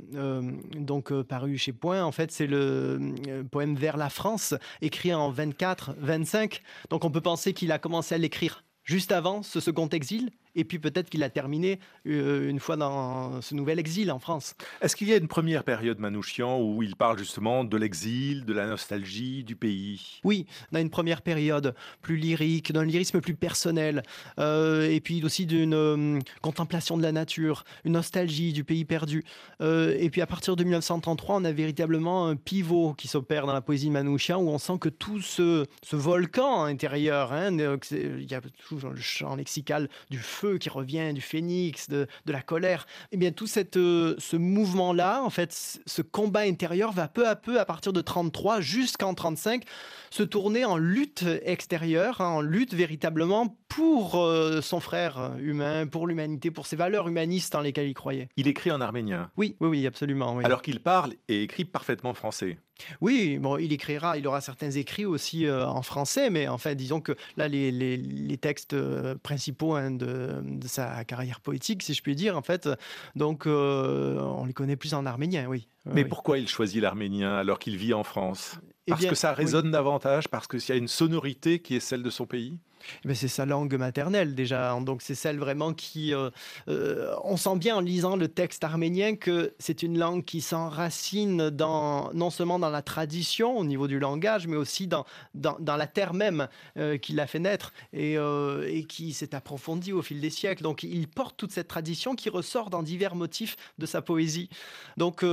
donc 0.76 1.14
paru 1.24 1.58
chez 1.58 1.74
Point, 1.74 2.04
en 2.04 2.12
fait, 2.12 2.32
c'est 2.32 2.48
le 2.48 3.14
poème 3.50 3.76
Vers 3.76 3.98
la 3.98 4.10
France, 4.10 4.54
écrit 4.82 5.14
en 5.14 5.32
24-25. 5.32 6.62
Donc, 6.90 7.06
on 7.06 7.12
peut 7.12 7.22
penser 7.22 7.54
qu'il 7.54 7.72
a 7.72 7.80
commencé 7.80 8.16
à 8.16 8.18
l'écrire 8.18 8.64
juste 8.84 9.12
avant 9.12 9.44
ce 9.44 9.60
second 9.60 9.88
exil, 9.90 10.32
et 10.56 10.64
puis 10.64 10.80
peut-être 10.80 11.10
qu'il 11.10 11.24
a 11.24 11.30
terminé 11.30 11.80
euh, 12.08 12.50
une 12.50 12.60
fois 12.60 12.76
dans 12.76 13.42
ce 13.42 13.56
nouvel 13.56 13.80
exil 13.80 14.12
en 14.12 14.20
France. 14.20 14.56
Est-ce 14.82 14.96
qu'il 14.96 15.08
y 15.08 15.14
a 15.14 15.18
une 15.18 15.28
première 15.28 15.64
période 15.64 16.00
Manouchian 16.00 16.60
où 16.60 16.84
il 16.84 16.96
parle 16.96 17.18
justement 17.18 17.64
de 17.64 17.78
l'exil, 17.78 18.46
de 18.46 18.54
la 18.54 18.68
nostalgie 18.68 19.44
du 19.44 19.56
pays? 19.56 20.20
Oui, 20.24 20.46
on 20.72 20.76
a 20.76 20.82
une 20.82 20.90
première 20.90 21.22
période 21.22 21.76
plus 22.02 22.18
lyrique, 22.18 22.72
d'un 22.72 22.86
lyrisme 22.86 23.22
plus 23.22 23.36
personnel, 23.36 24.04
euh, 24.40 24.90
et 24.90 25.00
puis 25.00 25.24
aussi 25.24 25.46
d'une 25.46 25.74
euh, 25.74 26.20
contemplation 26.42 26.98
de 26.98 27.04
la 27.04 27.12
nature, 27.12 27.64
une 27.86 27.94
nostalgie 27.94 28.54
du 28.54 28.64
pays 28.64 28.86
perdu. 28.86 29.24
et 29.62 30.10
puis 30.12 30.22
à 30.22 30.28
partir 30.28 30.56
de 30.56 30.64
1933, 30.64 31.36
on 31.38 31.46
a 31.46 31.52
véritablement 31.52 32.28
un 32.28 32.36
pivot 32.36 32.94
qui 32.94 33.08
s'opère 33.08 33.46
dans 33.46 33.54
la 33.54 33.62
poésie 33.62 33.88
de 33.88 33.92
Manouchian 33.92 34.42
où 34.42 34.50
on 34.50 34.58
sent 34.58 34.78
que 34.80 34.90
tout 34.90 35.22
ce, 35.22 35.66
volcan 35.92 36.64
intérieur, 36.64 37.34
hein, 37.34 37.52
il 37.92 38.30
y 38.30 38.36
a 38.36 38.42
toujours 38.68 38.92
le 38.92 39.00
champ 39.00 39.36
lexical 39.36 39.90
du 40.10 40.20
feu, 40.20 40.41
qui 40.60 40.70
revient, 40.70 41.14
du 41.14 41.22
phénix, 41.22 41.90
de, 41.90 42.08
la 42.26 42.42
colère. 42.42 42.86
Eh 43.12 43.18
bien, 43.18 43.32
tout 43.32 43.48
cette, 43.48 43.78
euh, 43.78 44.16
ce 44.18 44.38
mouvement-là, 44.38 45.22
en 45.24 45.30
fait, 45.30 45.80
ce 45.86 46.02
combat 46.02 46.42
intérieur 46.42 46.92
va 46.92 47.08
peu 47.08 47.28
à 47.28 47.36
peu, 47.36 47.60
à 47.60 47.66
partir 47.66 47.94
de 47.94 48.02
33 48.02 48.62
jusqu'en 48.62 49.14
35, 49.14 49.64
se 50.10 50.24
tourner 50.24 50.66
en 50.66 50.78
lutte 50.78 51.26
extérieure, 51.44 52.22
hein, 52.22 52.28
en 52.28 52.42
lutte 52.42 52.74
véritablement 52.74 53.58
pour 53.68 54.16
euh, 54.16 54.62
son 54.62 54.80
frère 54.80 55.34
humain, 55.40 55.88
pour 55.88 56.08
l'humanité, 56.08 56.52
pour 56.52 56.68
ses 56.68 56.76
valeurs 56.76 57.08
humanistes 57.08 57.56
en 57.56 57.62
lesquelles 57.62 57.88
il 57.88 57.94
croyait. 57.94 58.30
Il 58.36 58.48
écrit 58.48 58.72
en 58.72 58.82
arménien. 58.82 59.30
Oui, 59.38 59.56
oui, 59.60 59.70
oui, 59.70 59.88
absolument. 59.88 60.38
Alors 60.40 60.62
qu'il 60.62 60.80
parle 60.80 61.14
et 61.28 61.44
écrit 61.44 61.66
parfaitement 61.66 62.14
français. 62.14 62.58
Oui, 63.02 63.38
bon, 63.38 63.58
il 63.58 63.74
écrira, 63.74 64.18
il 64.18 64.28
aura 64.28 64.42
certains 64.42 64.72
écrits 64.72 65.06
aussi 65.06 65.46
euh, 65.46 65.66
en 65.66 65.82
français, 65.82 66.30
mais 66.30 66.48
enfin, 66.48 66.76
disons 66.76 67.02
que 67.02 67.14
là, 67.38 67.48
les, 67.48 67.72
les, 67.72 68.38
textes 68.38 68.74
euh, 68.74 69.16
principaux 69.22 69.76
hein, 69.76 69.92
de, 69.92 70.42
de, 70.44 70.68
sa 70.68 71.04
carrière 71.06 71.42
poétique, 71.42 71.84
si 71.84 71.94
je 71.94 72.02
puis 72.02 72.16
dire, 72.16 72.38
en 72.38 72.42
fait, 72.42 72.70
donc 73.16 73.46
euh, 73.46 74.20
on 74.20 74.46
les 74.46 74.54
connaît 74.54 74.76
plus 74.76 74.94
en 74.94 75.06
arménien, 75.06 75.46
oui. 75.48 75.68
Mais 75.86 76.06
pourquoi 76.06 76.38
il 76.38 76.48
choisit 76.48 76.82
l'arménien 76.82 77.34
alors 77.34 77.58
qu'il 77.58 77.76
vit 77.76 77.94
en 77.94 78.04
France? 78.04 78.60
Eh 78.88 78.92
Parce 78.92 79.06
que 79.06 79.16
ça 79.16 79.34
résonne 79.34 79.72
davantage, 79.72 80.28
parce 80.28 80.48
qu'il 80.48 80.60
y 80.68 80.72
a 80.72 80.76
une 80.76 80.88
sonorité 80.88 81.60
qui 81.60 81.76
est 81.76 81.80
celle 81.80 82.04
de 82.04 82.10
son 82.10 82.26
pays? 82.26 82.60
Eh 83.08 83.16
c'est 83.16 83.28
sa 83.28 83.46
langue 83.46 83.74
maternelle 83.76 84.36
déjà, 84.36 84.72
hein. 84.72 84.82
donc 84.82 85.02
c'est 85.02 85.16
celle 85.16 85.38
vraiment 85.38 85.74
qui... 85.74 86.14
Euh, 86.14 86.30
euh, 86.68 87.16
on 87.24 87.38
sent 87.38 87.58
bien 87.58 87.78
en 87.78 87.80
lisant 87.80 88.16
le 88.16 88.28
texte 88.28 88.64
arménien 88.64 89.16
que 89.16 89.54
c'est 89.60 89.84
une 89.84 89.98
langue 89.98 90.24
qui 90.24 90.42
s'enracine 90.42 91.50
dans, 91.50 92.12
non 92.14 92.30
seulement 92.30 92.60
dans 92.60 92.70
la 92.70 92.82
tradition 92.82 93.58
au 93.58 93.66
niveau 93.66 93.88
du 93.88 94.00
langage, 94.00 94.48
mais 94.48 94.58
aussi 94.58 94.88
dans, 94.88 95.06
dans, 95.34 95.58
la 95.60 95.88
terre 95.88 96.14
même 96.14 96.48
euh, 96.78 96.98
qui 96.98 97.14
l'a 97.14 97.28
fait 97.28 97.40
naître 97.40 97.74
et, 97.94 98.14
et 98.14 98.84
qui 98.86 99.14
s'est 99.14 99.36
approfondie 99.36 99.94
au 99.94 100.02
fil 100.02 100.20
des 100.22 100.30
siècles. 100.30 100.64
Donc 100.64 100.84
il 100.84 101.08
porte 101.08 101.38
toute 101.38 101.52
cette 101.52 101.68
tradition 101.68 102.16
qui 102.16 102.30
ressort 102.30 102.70
dans 102.70 102.84
divers 102.84 103.16
motifs 103.16 103.56
de 103.78 103.86
sa 103.86 104.02
poésie. 104.02 104.50
Donc 104.98 105.24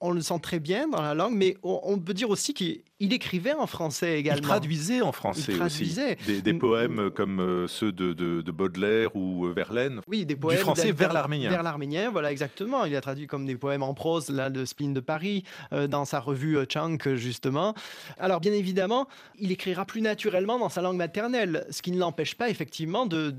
on 0.00 0.12
le 0.12 0.22
sent 0.22 0.38
très 0.40 0.60
bien 0.60 0.88
dans 0.88 1.02
la 1.02 1.14
langue, 1.14 1.34
mais 1.34 1.56
on, 1.62 1.98
peut 1.98 2.14
dire 2.14 2.30
aussi 2.30 2.54
qu'il 2.54 2.82
écrivait 3.00 3.52
en 3.52 3.66
français 3.66 4.18
également. 4.18 4.40
Il 4.40 4.46
traduisait 4.46 5.02
en 5.02 5.12
français 5.12 5.60
aussi. 5.60 5.96
Des, 6.42 6.54
poèmes 6.54 7.10
comme 7.10 7.40
euh, 7.40 7.66
ceux 7.66 7.92
de, 7.92 8.50
Baudelaire 8.50 9.14
ou 9.14 9.46
euh, 9.46 9.52
Verlaine. 9.52 10.00
Oui, 10.06 10.24
des 10.24 10.36
poèmes. 10.36 10.56
Du 10.56 10.62
français 10.62 10.92
vers 10.92 11.12
l'arménien. 11.12 11.50
Vers 11.50 11.62
l'arménien, 11.62 12.10
voilà, 12.10 12.32
exactement. 12.32 12.84
Il 12.84 12.96
a 12.96 13.00
traduit 13.00 13.26
comme 13.26 13.46
des 13.46 13.56
poèmes 13.56 13.82
en 13.82 13.94
prose, 13.94 14.30
là, 14.30 14.48
de 14.50 14.64
Spleen 14.64 14.94
de 14.94 15.00
Paris, 15.00 15.44
euh, 15.72 15.86
dans 15.86 16.04
sa 16.04 16.20
revue 16.20 16.58
Chunk, 16.64 17.14
justement. 17.14 17.74
Alors, 18.18 18.40
bien 18.40 18.52
évidemment, 18.52 19.06
il 19.38 19.52
écrira 19.52 19.84
plus 19.84 20.00
naturellement 20.00 20.58
dans 20.58 20.68
sa 20.68 20.80
langue 20.80 20.96
maternelle, 20.96 21.66
ce 21.70 21.82
qui 21.82 21.92
ne 21.92 21.98
l'empêche 21.98 22.34
pas, 22.34 22.48
effectivement, 22.48 23.06
de 23.06 23.30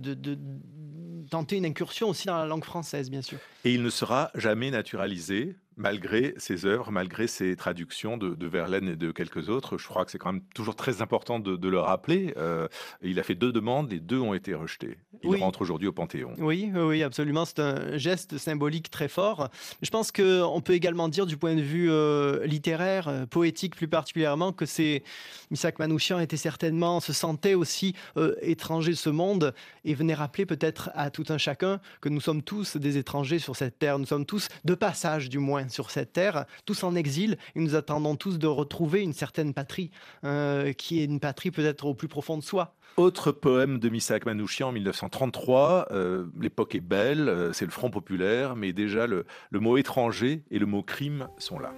tenter 1.31 1.57
une 1.57 1.65
incursion 1.65 2.09
aussi 2.09 2.27
dans 2.27 2.37
la 2.37 2.45
langue 2.45 2.65
française, 2.65 3.09
bien 3.09 3.21
sûr. 3.21 3.39
Et 3.63 3.73
il 3.73 3.81
ne 3.81 3.89
sera 3.89 4.29
jamais 4.35 4.69
naturalisé 4.69 5.55
malgré 5.81 6.33
ses 6.37 6.65
œuvres, 6.65 6.91
malgré 6.91 7.27
ses 7.27 7.55
traductions 7.55 8.17
de, 8.17 8.47
Verlaine 8.47 8.89
et 8.89 8.95
de 8.95 9.11
quelques 9.11 9.49
autres. 9.49 9.77
Je 9.77 9.87
crois 9.87 10.05
que 10.05 10.11
c'est 10.11 10.17
quand 10.17 10.33
même 10.33 10.43
toujours 10.53 10.75
très 10.75 11.01
important 11.01 11.39
de, 11.39 11.67
le 11.67 11.79
rappeler. 11.79 12.33
Euh, 12.37 12.67
il 13.01 13.19
a 13.19 13.23
fait 13.23 13.35
deux 13.35 13.51
demandes, 13.51 13.89
les 13.91 13.99
deux 13.99 14.19
ont 14.19 14.33
été 14.33 14.53
rejetées. 14.53 14.97
Il 15.23 15.35
rentre 15.37 15.61
aujourd'hui 15.61 15.87
au 15.87 15.93
Panthéon. 15.93 16.33
Oui, 16.37 16.71
oui, 16.75 17.01
absolument. 17.01 17.45
C'est 17.45 17.59
un 17.59 17.97
geste 17.97 18.37
symbolique 18.37 18.89
très 18.89 19.07
fort. 19.07 19.49
Je 19.81 19.89
pense 19.89 20.11
qu'on 20.11 20.61
peut 20.63 20.73
également 20.73 21.07
dire 21.07 21.25
du 21.25 21.37
point 21.37 21.55
de 21.55 21.61
vue 21.61 21.89
euh, 21.89 22.45
littéraire, 22.45 23.07
euh, 23.07 23.25
poétique 23.25 23.75
plus 23.75 23.87
particulièrement, 23.87 24.51
que 24.51 24.65
c'est 24.65 25.03
Misak 25.49 25.79
Manouchian 25.79 26.19
était 26.19 26.37
certainement, 26.37 26.99
se 26.99 27.13
sentait 27.13 27.53
aussi 27.53 27.95
étranger 28.41 28.91
de 28.91 28.97
ce 28.97 29.09
monde 29.09 29.53
et 29.85 29.93
venait 29.93 30.13
rappeler 30.13 30.45
peut-être 30.45 30.89
à 30.93 31.09
tout 31.09 31.25
un 31.29 31.37
chacun 31.37 31.79
que 32.01 32.09
nous 32.09 32.21
sommes 32.21 32.41
tous 32.41 32.77
des 32.77 32.97
étrangers 32.97 33.39
sur 33.39 33.55
cette 33.55 33.79
terre. 33.79 33.97
Nous 33.99 34.05
sommes 34.05 34.25
tous 34.25 34.49
de 34.65 34.75
passage, 34.75 35.29
du 35.29 35.39
moins 35.39 35.67
sur 35.71 35.91
cette 35.91 36.13
terre, 36.13 36.45
tous 36.65 36.83
en 36.83 36.95
exil, 36.95 37.37
et 37.55 37.59
nous 37.59 37.75
attendons 37.75 38.15
tous 38.15 38.37
de 38.37 38.47
retrouver 38.47 39.01
une 39.01 39.13
certaine 39.13 39.53
patrie, 39.53 39.91
euh, 40.23 40.73
qui 40.73 41.01
est 41.01 41.05
une 41.05 41.19
patrie 41.19 41.51
peut-être 41.51 41.85
au 41.85 41.93
plus 41.93 42.07
profond 42.07 42.37
de 42.37 42.43
soi. 42.43 42.75
Autre 42.97 43.31
poème 43.31 43.79
de 43.79 43.89
Missak 43.89 44.25
Manouchian 44.25 44.69
en 44.69 44.71
1933, 44.73 45.87
euh, 45.91 46.25
l'époque 46.39 46.75
est 46.75 46.81
belle, 46.81 47.29
euh, 47.29 47.53
c'est 47.53 47.65
le 47.65 47.71
Front 47.71 47.89
populaire, 47.89 48.55
mais 48.55 48.73
déjà 48.73 49.07
le, 49.07 49.25
le 49.49 49.59
mot 49.59 49.77
étranger 49.77 50.43
et 50.51 50.59
le 50.59 50.65
mot 50.65 50.83
crime 50.83 51.27
sont 51.37 51.57
là. 51.57 51.73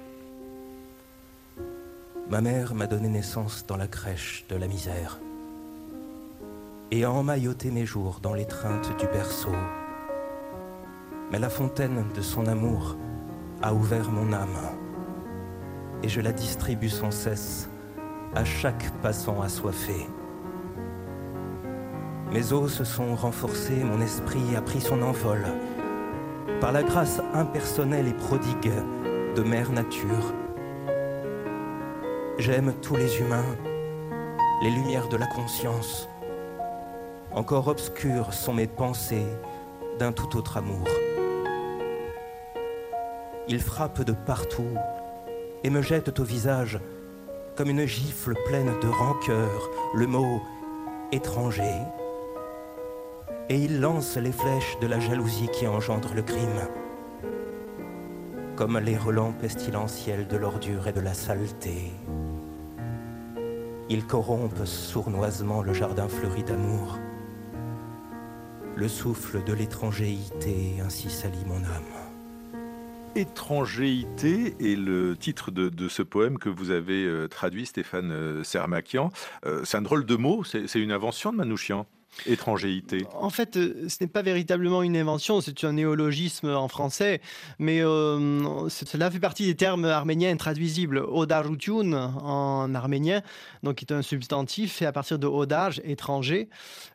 Ma 2.30 2.42
mère 2.42 2.74
m'a 2.74 2.88
donné 2.88 3.10
naissance 3.10 3.66
dans 3.68 3.78
la 3.78 3.88
crèche 3.88 4.46
de 4.50 4.56
la 4.56 4.68
misère 4.68 5.20
et 6.94 7.04
a 7.04 7.12
emmailloté 7.12 7.72
mes 7.72 7.86
jours 7.86 8.20
dans 8.22 8.34
l'étreinte 8.34 8.96
du 9.00 9.08
berceau. 9.08 9.52
Mais 11.32 11.40
la 11.40 11.50
fontaine 11.50 12.06
de 12.16 12.22
son 12.22 12.46
amour 12.46 12.96
a 13.64 13.74
ouvert 13.74 14.12
mon 14.12 14.34
âme 14.34 14.60
et 16.04 16.10
je 16.10 16.20
la 16.20 16.34
distribue 16.34 16.90
sans 16.90 17.12
cesse 17.12 17.70
à 18.36 18.44
chaque 18.44 18.92
passant 19.02 19.42
assoiffé. 19.42 20.06
Mes 22.34 22.52
os 22.52 22.74
se 22.74 22.84
sont 22.84 23.16
renforcés, 23.16 23.84
mon 23.84 24.02
esprit 24.02 24.56
a 24.58 24.62
pris 24.62 24.82
son 24.82 25.02
envol 25.02 25.46
par 26.60 26.74
la 26.74 26.84
grâce 26.84 27.22
impersonnelle 27.34 28.08
et 28.08 28.14
prodigue 28.14 28.72
de 29.36 29.42
Mère 29.44 29.72
Nature. 29.72 30.34
J'aime 32.40 32.74
tous 32.82 32.98
les 32.98 33.20
humains, 33.20 33.56
les 34.62 34.72
lumières 34.72 35.08
de 35.08 35.16
la 35.16 35.28
conscience. 35.28 36.10
Encore 37.32 37.68
obscures 37.70 38.34
sont 38.34 38.54
mes 38.54 38.68
pensées 38.68 39.28
d'un 40.00 40.12
tout 40.12 40.38
autre 40.38 40.58
amour. 40.58 40.86
Ils 43.48 43.62
frappent 43.62 44.04
de 44.04 44.14
partout 44.14 44.78
et 45.64 45.70
me 45.70 45.82
jettent 45.82 46.20
au 46.20 46.24
visage 46.24 46.80
comme 47.56 47.70
une 47.70 47.86
gifle 47.86 48.34
pleine 48.48 48.72
de 48.82 48.88
rancœur 48.88 49.70
le 49.96 50.08
mot 50.08 50.42
étranger. 51.12 51.76
Et 53.50 53.58
ils 53.58 53.80
lancent 53.80 54.18
les 54.18 54.32
flèches 54.32 54.78
de 54.82 54.88
la 54.88 55.00
jalousie 55.00 55.50
qui 55.52 55.68
engendre 55.68 56.14
le 56.16 56.24
crime, 56.24 56.68
comme 58.56 58.80
les 58.80 58.98
relents 58.98 59.34
pestilentiels 59.34 60.28
de 60.28 60.38
l'ordure 60.38 60.88
et 60.88 60.94
de 60.94 61.02
la 61.02 61.14
saleté. 61.14 61.92
Ils 63.90 64.08
corrompent 64.08 64.66
sournoisement 64.66 65.62
le 65.62 65.74
jardin 65.74 66.08
fleuri 66.08 66.44
d'amour. 66.44 66.98
Le 68.76 68.88
souffle 68.88 69.44
de 69.44 69.54
l'étrangéité 69.54 70.78
ainsi 70.84 71.10
salit 71.10 71.46
mon 71.46 71.58
âme. 71.58 72.03
Étrangéité 73.16 74.56
est 74.60 74.76
le 74.76 75.16
titre 75.16 75.52
de, 75.52 75.88
ce 75.88 76.02
poème 76.02 76.40
que 76.40 76.50
vous 76.50 76.72
avez 76.72 77.06
euh, 77.06 77.28
traduit, 77.28 77.68
Stéphane 77.68 78.12
euh, 78.12 78.44
Sermakian. 78.44 79.12
Euh, 79.46 79.62
c'est 79.66 79.78
un 79.78 79.84
drôle 79.84 80.06
de 80.06 80.16
mot, 80.16 80.44
c'est 80.44 80.80
une 80.80 80.92
invention 80.92 81.32
de 81.32 81.38
Manouchian 81.38 81.86
Étrangéité. 82.26 83.06
En 83.14 83.30
fait, 83.30 83.54
ce 83.54 83.98
n'est 84.02 84.08
pas 84.08 84.24
véritablement 84.24 84.82
une 84.82 84.98
invention, 84.98 85.42
c'est 85.42 85.64
un 85.64 85.74
néologisme 85.74 86.50
en 86.50 86.68
français, 86.68 87.22
mais 87.58 87.80
cela 87.82 89.10
fait 89.10 89.20
partie 89.20 89.48
des 89.48 89.56
termes 89.56 89.86
arméniens 89.86 90.32
intraduisibles. 90.32 91.00
Odarutyun 91.00 91.94
en 91.94 92.76
arménien, 92.76 93.22
donc 93.64 93.76
qui 93.78 93.86
est 93.86 93.94
un 93.94 94.04
substantif 94.04 94.74
fait 94.74 94.86
à 94.86 94.92
partir 94.92 95.18
de 95.18 95.26
odage, 95.26 95.82
étranger, 95.86 96.50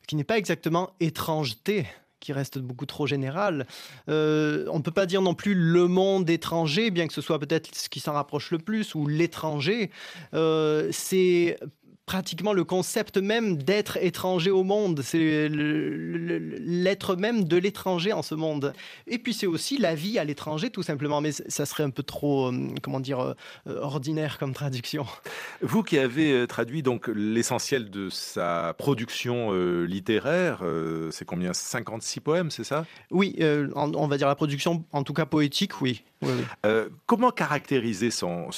qui 0.07 0.15
n'est 0.15 0.23
pas 0.23 0.39
exactement 0.39 0.91
étrangeté 1.01 1.87
qui 2.21 2.33
reste 2.33 2.59
beaucoup 2.59 2.87
trop 2.87 3.07
général. 3.07 3.67
Euh, 4.09 4.67
on 4.71 4.79
ne 4.79 4.83
peut 4.83 4.91
pas 4.91 5.07
dire 5.07 5.23
non 5.23 5.35
plus 5.35 5.55
le 5.55 5.87
monde 5.87 6.29
étranger, 6.31 6.91
bien 6.91 7.07
que 7.07 7.13
ce 7.15 7.21
soit 7.21 7.39
peut-être 7.39 7.75
ce 7.75 7.89
qui 7.89 8.01
s'en 8.01 8.13
rapproche 8.13 8.51
le 8.51 8.59
plus, 8.59 8.95
ou 8.95 9.07
l'étranger. 9.07 9.91
c'est 10.33 11.59
pratiquement 12.09 12.55
le 12.55 12.65
concept 12.65 13.19
même 13.19 13.59
d'être 13.63 13.99
étranger 13.99 14.51
au 14.51 14.65
monde. 14.65 15.03
C'est 15.05 15.51
l'être 15.51 17.17
même 17.17 17.45
de 17.45 17.59
l'étranger 17.59 18.15
en 18.15 18.23
ce 18.23 18.35
monde. 18.35 18.73
Et 19.07 19.19
puis 19.19 19.35
c'est 19.35 19.47
aussi 19.47 19.77
la 19.77 19.95
vie 19.95 20.19
à 20.19 20.25
l'étranger, 20.25 20.71
tout 20.71 20.83
simplement. 20.83 21.21
Mais 21.21 21.33
ça 21.33 21.67
serait 21.67 21.83
un 21.83 21.91
peu 21.91 22.03
trop, 22.03 22.47
euh, 22.47 22.69
comment 22.81 23.01
dire, 23.01 23.21
euh, 23.21 23.35
ordinaire 23.83 24.39
comme 24.39 24.55
traduction. 24.55 25.05
Vous 25.61 25.83
qui 25.83 25.99
avez 25.99 26.33
euh, 26.33 26.47
traduit 26.47 26.83
donc 26.83 27.11
l'essentiel 27.15 27.91
de 27.91 28.09
sa 28.09 28.75
production 28.79 29.53
littéraire, 29.85 30.63
c'est 31.11 31.27
combien? 31.27 31.53
56 31.53 32.21
poèmes, 32.21 32.51
c'est 32.51 32.65
ça? 32.65 32.87
Oui, 33.11 33.37
on 33.75 34.07
va 34.07 34.17
dire 34.17 34.29
la 34.29 34.35
production, 34.35 34.83
en 34.93 35.03
tout 35.03 35.13
cas 35.13 35.27
poétique, 35.27 35.83
oui. 35.83 36.05
Comment 37.07 37.31
caractériser 37.31 38.11
son, 38.11 38.51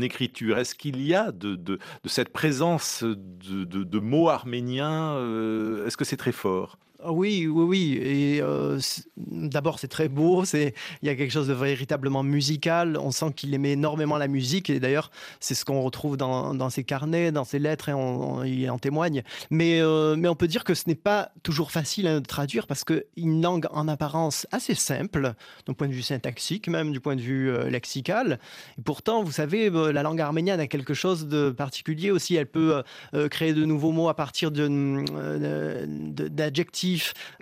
écriture? 0.00 0.58
Est-ce 0.58 0.74
qu'il 0.74 1.02
y 1.02 1.14
a 1.14 1.32
de, 1.32 1.78
cette 2.04 2.30
présence 2.30 3.02
de, 3.02 3.98
mots 3.98 4.28
arméniens 4.28 5.16
euh, 5.16 5.86
Est-ce 5.86 5.96
que 5.96 6.04
c'est 6.04 6.16
très 6.16 6.32
fort? 6.32 6.78
Oui, 7.04 7.46
oui, 7.46 7.64
oui. 7.64 8.00
Et 8.02 8.40
euh, 8.40 8.78
d'abord, 9.16 9.78
c'est 9.78 9.88
très 9.88 10.08
beau. 10.08 10.44
C'est 10.44 10.74
il 11.02 11.06
y 11.06 11.08
a 11.10 11.14
quelque 11.14 11.30
chose 11.30 11.48
de 11.48 11.52
véritablement 11.52 12.22
musical. 12.22 12.96
On 12.98 13.10
sent 13.10 13.32
qu'il 13.34 13.52
aimait 13.54 13.72
énormément 13.72 14.16
la 14.16 14.28
musique. 14.28 14.70
Et 14.70 14.80
d'ailleurs, 14.80 15.10
c'est 15.38 15.54
ce 15.54 15.64
qu'on 15.64 15.82
retrouve 15.82 16.16
dans, 16.16 16.70
ses 16.70 16.84
carnets, 16.84 17.32
dans 17.32 17.44
ses 17.44 17.58
lettres, 17.58 17.90
et 17.90 17.92
on, 17.92 18.42
il 18.44 18.68
en 18.70 18.78
témoigne. 18.78 19.22
Mais, 19.50 19.80
euh, 19.80 20.16
mais 20.16 20.28
on 20.28 20.34
peut 20.34 20.48
dire 20.48 20.64
que 20.64 20.74
ce 20.74 20.84
n'est 20.86 20.94
pas 20.94 21.30
toujours 21.42 21.70
facile 21.70 22.06
hein, 22.06 22.20
de 22.20 22.26
traduire 22.26 22.66
parce 22.66 22.84
qu'une 22.84 23.42
langue 23.42 23.66
en 23.70 23.88
apparence 23.88 24.46
assez 24.50 24.74
simple, 24.74 25.34
d'un 25.66 25.74
point 25.74 25.88
de 25.88 25.92
vue 25.92 26.02
syntaxique, 26.02 26.68
même 26.68 26.92
du 26.92 27.00
point 27.00 27.16
de 27.16 27.20
vue 27.20 27.50
euh, 27.50 27.68
lexical. 27.68 28.38
Et 28.78 28.82
pourtant, 28.82 29.22
vous 29.22 29.32
savez, 29.32 29.70
la 29.70 30.02
langue 30.02 30.20
arménienne 30.20 30.60
a 30.60 30.66
quelque 30.66 30.94
chose 30.94 31.28
de 31.28 31.50
particulier 31.50 32.10
aussi. 32.10 32.36
Elle 32.36 32.46
peut 32.46 32.82
créer 33.30 33.52
de 33.52 33.64
nouveaux 33.64 33.92
mots 33.92 34.08
à 34.08 34.14
partir 34.14 34.50
d'adjectifs 34.50 36.85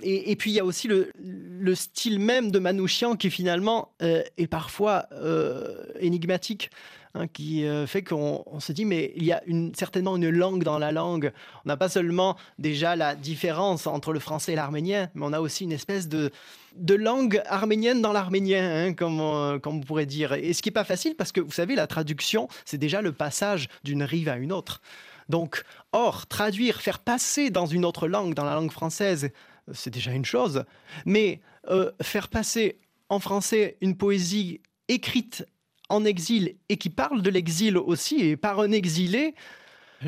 et, 0.02 0.37
puis 0.37 0.50
il 0.50 0.54
y 0.54 0.61
a 0.61 0.64
aussi 0.64 0.88
le, 0.88 1.74
style 1.74 2.18
même 2.18 2.50
de 2.50 2.59
Manouchian 2.59 3.16
qui 3.16 3.30
finalement 3.30 3.92
euh, 4.02 4.22
est 4.37 4.46
parfois 4.46 5.07
euh, 5.12 5.85
énigmatique. 6.00 6.70
Hein, 7.16 7.28
qui 7.28 7.64
euh, 7.64 7.87
fait 7.87 8.02
qu'on 8.02 8.42
se 8.59 8.72
dit 8.72 8.85
mais 8.85 9.12
il 9.14 9.22
y 9.22 9.30
a 9.30 9.40
certainement 9.76 10.16
une 10.16 10.30
langue 10.30 10.64
dans 10.64 10.80
la 10.80 10.90
langue. 10.90 11.33
On 11.64 11.68
n'a 11.68 11.76
pas 11.76 11.88
seulement 11.88 12.37
déjà 12.59 12.96
la 12.96 13.14
différence 13.14 13.87
entre 13.87 14.12
le 14.12 14.18
français 14.18 14.54
et 14.54 14.57
l'arménien, 14.57 15.09
mais 15.14 15.24
on 15.24 15.33
a 15.33 15.38
aussi 15.38 15.62
une 15.62 15.70
espèce 15.70 16.09
de, 16.09 16.33
de 16.74 16.94
langue 16.94 17.40
arménienne 17.46 18.02
dans 18.02 18.12
l'arménien, 18.12 18.88
hein, 18.88 18.94
comme, 18.94 19.61
comme, 19.61 19.76
on 19.76 19.80
pourrait 19.80 20.07
dire. 20.07 20.33
Et 20.33 20.52
ce 20.54 20.61
qui 20.61 20.70
n'est 20.70 20.74
pas 20.74 20.83
facile 20.83 21.14
parce 21.14 21.30
que 21.30 21.40
vous 21.40 21.52
savez, 21.52 21.76
la 21.76 21.87
traduction, 21.87 22.48
c'est 22.64 22.78
déjà 22.78 23.00
le 23.00 23.12
passage 23.12 23.68
d'une 23.85 24.02
rive 24.02 24.28
à 24.28 24.37
une 24.37 24.50
autre. 24.50 24.80
Donc, 25.28 25.62
or, 25.92 26.26
traduire, 26.26 26.80
faire 26.80 26.98
passer 26.98 27.50
dans 27.50 27.66
une 27.66 27.84
autre 27.84 28.08
langue, 28.08 28.34
dans 28.34 28.44
la 28.44 28.54
langue 28.54 28.72
française, 28.72 29.30
c'est 29.72 29.90
déjà 29.90 30.12
une 30.12 30.24
chose. 30.24 30.64
Mais 31.06 31.40
euh, 31.68 31.90
faire 32.02 32.28
passer 32.28 32.78
en 33.08 33.20
français 33.20 33.76
une 33.80 33.96
poésie 33.96 34.60
écrite 34.88 35.46
en 35.88 36.04
exil 36.04 36.56
et 36.68 36.76
qui 36.76 36.90
parle 36.90 37.22
de 37.22 37.30
l'exil 37.30 37.76
aussi, 37.76 38.20
et 38.20 38.37
par 38.37 38.60
un 38.60 38.72
exilé, 38.72 39.34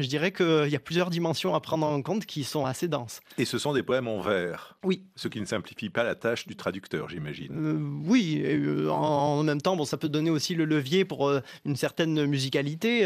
je 0.02 0.08
dirais 0.08 0.32
qu'il 0.32 0.68
y 0.68 0.76
a 0.76 0.80
plusieurs 0.80 1.10
dimensions 1.10 1.54
à 1.54 1.60
prendre 1.60 1.86
en 1.86 2.00
compte 2.02 2.26
qui 2.26 2.44
sont 2.44 2.64
assez 2.64 2.88
denses. 2.88 3.20
Et 3.38 3.44
ce 3.44 3.58
sont 3.58 3.72
des 3.72 3.82
poèmes 3.82 4.08
en 4.08 4.20
vers 4.20 4.76
Oui. 4.84 5.04
Ce 5.16 5.28
qui 5.28 5.40
ne 5.40 5.46
simplifie 5.46 5.90
pas 5.90 6.04
la 6.04 6.14
tâche 6.14 6.46
du 6.46 6.56
traducteur, 6.56 7.08
j'imagine. 7.08 7.52
Euh, 7.52 8.08
oui, 8.08 8.42
euh, 8.44 8.88
en, 8.90 9.42
même 9.42 9.60
temps, 9.60 9.76
bon, 9.76 9.84
ça 9.84 9.96
peut 9.96 10.08
donner 10.08 10.30
aussi 10.30 10.54
le 10.54 10.64
levier 10.64 11.04
pour 11.04 11.28
euh, 11.28 11.40
une 11.64 11.76
certaine 11.76 12.26
musicalité. 12.26 13.04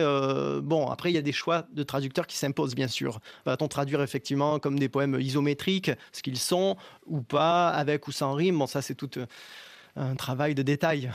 bon, 0.63 0.89
après, 0.89 1.11
il 1.11 1.15
y 1.15 1.19
a 1.19 1.23
des 1.23 1.33
choix 1.33 1.67
de 1.73 1.83
traducteurs 1.83 2.27
qui 2.27 2.37
s'imposent, 2.37 2.75
bien 2.75 2.89
sûr. 2.89 3.21
Va-t-on 3.47 3.69
traduire 3.69 4.03
effectivement 4.03 4.59
comme 4.59 4.79
des 4.79 4.89
poèmes 4.89 5.19
isométriques, 5.21 5.91
ce 6.13 6.23
qu'ils 6.23 6.39
sont, 6.39 6.77
ou 7.07 7.21
pas, 7.23 7.69
avec 7.69 8.09
ou 8.09 8.13
sans 8.13 8.35
rime? 8.35 8.59
Bon, 8.59 8.67
ça, 8.67 8.83
c'est 8.83 8.95
tout 8.95 9.11
un 9.97 10.15
travail 10.15 10.55
de 10.55 10.63
détail. 10.63 11.11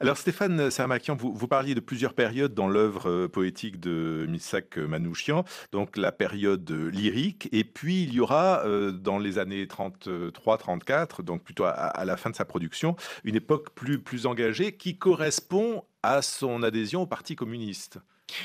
Alors 0.00 0.16
Stéphane 0.16 0.68
Sermakian, 0.68 1.14
vous, 1.14 1.46
parliez 1.46 1.76
de 1.76 1.80
plusieurs 1.80 2.14
périodes 2.14 2.54
dans 2.54 2.66
l'œuvre 2.66 3.08
euh, 3.08 3.28
poétique 3.28 3.78
de 3.78 4.26
Misak 4.28 4.76
Manouchian, 4.76 5.44
donc 5.70 5.96
la 5.96 6.10
période 6.10 6.68
lyrique, 6.70 7.48
et 7.52 7.62
puis 7.62 8.02
il 8.02 8.12
y 8.12 8.18
aura 8.18 8.64
euh, 8.66 8.90
dans 8.90 9.20
les 9.20 9.38
années 9.38 9.64
33-34, 9.66 11.22
donc 11.22 11.44
plutôt 11.44 11.64
à, 11.66 12.04
la 12.04 12.16
fin 12.16 12.30
de 12.30 12.34
sa 12.34 12.44
production, 12.44 12.96
une 13.22 13.36
époque 13.36 13.68
plus 13.74 14.26
engagée 14.26 14.72
qui 14.72 14.98
correspond 14.98 15.84
à 16.02 16.20
son 16.20 16.64
adhésion 16.64 17.02
au 17.02 17.06
Parti 17.06 17.36
communiste. 17.36 17.98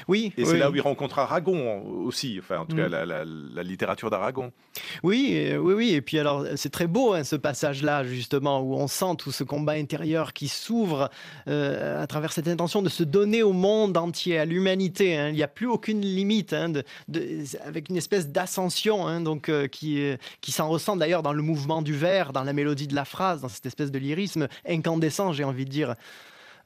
Oui. 0.07 0.33
Et 0.37 0.45
c'est 0.45 0.57
là 0.57 0.69
où 0.69 0.75
il 0.75 0.81
rencontre 0.81 1.19
Aragon 1.19 1.81
aussi, 2.05 2.37
enfin 2.39 2.59
en 2.59 2.65
tout 2.65 2.75
cas 2.75 2.89
mm. 2.89 3.25
la, 3.53 3.63
littérature 3.63 4.09
d'Aragon. 4.09 4.51
Oui, 5.03 5.51
oui, 5.57 5.73
oui. 5.73 5.93
Et 5.93 6.01
puis 6.01 6.19
alors 6.19 6.45
c'est 6.55 6.69
très 6.69 6.87
beau 6.87 7.13
hein, 7.13 7.23
ce 7.23 7.35
passage-là 7.35 8.03
justement 8.03 8.61
où 8.61 8.75
on 8.75 8.87
sent 8.87 9.15
tout 9.17 9.31
ce 9.31 9.43
combat 9.43 9.73
intérieur 9.73 10.33
qui 10.33 10.47
s'ouvre 10.47 11.09
euh, 11.47 12.01
à 12.01 12.07
travers 12.07 12.31
cette 12.31 12.47
intention 12.47 12.81
de 12.81 12.89
se 12.89 13.03
donner 13.03 13.43
au 13.43 13.53
monde 13.53 13.97
entier, 13.97 14.39
à 14.39 14.45
l'humanité. 14.45 15.17
Hein. 15.17 15.29
Il 15.29 15.35
n'y 15.35 15.43
a 15.43 15.47
plus 15.47 15.67
aucune 15.67 16.01
limite, 16.01 16.53
hein, 16.53 16.69
de, 16.69 16.83
avec 17.65 17.89
une 17.89 17.97
espèce 17.97 18.29
d'ascension 18.29 19.21
donc 19.21 19.49
euh, 19.49 19.67
qui, 19.67 20.01
euh, 20.01 20.17
qui 20.41 20.51
s'en 20.51 20.69
ressent 20.69 20.95
d'ailleurs 20.95 21.23
dans 21.23 21.33
le 21.33 21.41
mouvement 21.41 21.81
du 21.81 21.93
vers, 21.93 22.33
dans 22.33 22.43
la 22.43 22.53
mélodie 22.53 22.87
de 22.87 22.95
la 22.95 23.05
phrase, 23.05 23.41
dans 23.41 23.49
cette 23.49 23.65
espèce 23.65 23.91
de 23.91 23.99
lyrisme 23.99 24.47
incandescent, 24.67 25.33
j'ai 25.33 25.43
envie 25.43 25.65
de 25.65 25.69
dire. 25.69 25.95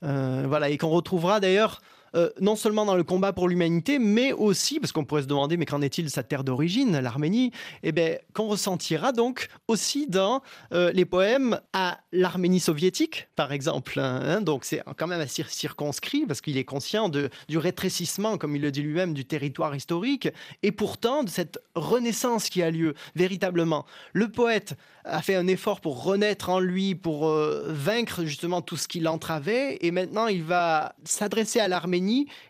voilà, 0.02 0.69
et 0.69 0.78
qu'on 0.78 0.89
retrouvera 0.89 1.39
d'ailleurs 1.39 1.82
euh, 2.15 2.30
non 2.41 2.56
seulement 2.56 2.86
dans 2.86 2.95
le 2.95 3.04
combat 3.04 3.34
pour 3.34 3.47
l'humanité, 3.47 4.00
mais 4.00 4.34
aussi, 4.34 4.80
parce 4.80 4.91
qu'on 4.91 5.06
pourrait 5.06 5.21
se 5.21 5.28
demander, 5.28 5.58
mais 5.58 5.65
qu'en 5.65 5.82
est-il 5.82 6.06
de 6.06 6.10
sa 6.10 6.24
terre 6.24 6.43
d'origine, 6.43 7.00
l'Arménie? 7.00 7.52
Eh 7.84 7.91
bien, 7.91 8.17
qu'on 8.34 8.47
ressentira 8.47 9.12
donc 9.12 9.47
aussi 9.67 10.08
dans 10.08 10.41
euh, 10.74 10.91
les 10.91 11.06
poèmes 11.06 11.60
à 11.74 12.00
l'Arménie 12.12 12.60
soviétique, 12.60 13.28
par 13.36 13.52
exemple. 13.54 14.00
Hein. 14.00 14.41
donc, 14.41 14.65
c'est 14.65 14.82
quand 14.97 15.08
même 15.08 15.21
assez 15.21 15.43
circonscrit, 15.47 16.26
parce 16.26 16.41
qu'il 16.41 16.58
est 16.58 16.65
conscient 16.65 17.08
de, 17.08 17.30
du 17.47 17.58
rétrécissement, 17.58 18.38
comme 18.38 18.56
il 18.56 18.62
le 18.62 18.71
dit 18.71 18.82
lui-même, 18.82 19.13
du 19.13 19.26
territoire 19.26 19.76
historique, 19.76 20.28
et 20.63 20.71
pourtant 20.71 21.24
de 21.24 21.30
cette 21.30 21.60
renaissance 21.76 22.50
qui 22.50 22.62
a 22.62 22.71
lieu 22.71 22.93
véritablement. 23.15 23.86
Le 24.13 24.28
poète 24.28 24.76
a 25.06 25.21
fait 25.21 25.36
un 25.36 25.47
effort 25.47 25.82
pour 25.82 26.04
renaître 26.04 26.50
en 26.50 26.60
lui, 26.60 26.93
pour 26.93 27.28
euh, 27.28 27.65
vaincre 27.69 28.26
justement 28.26 28.62
tout 28.62 28.78
ce 28.78 28.88
qui 28.88 29.00
l'entravait, 29.00 29.78
et 29.82 29.91
maintenant 29.91 30.28
il 30.28 30.43
va 30.43 30.93
s'adresser 31.06 31.60
à 31.60 31.67
l'Arménie 31.67 32.01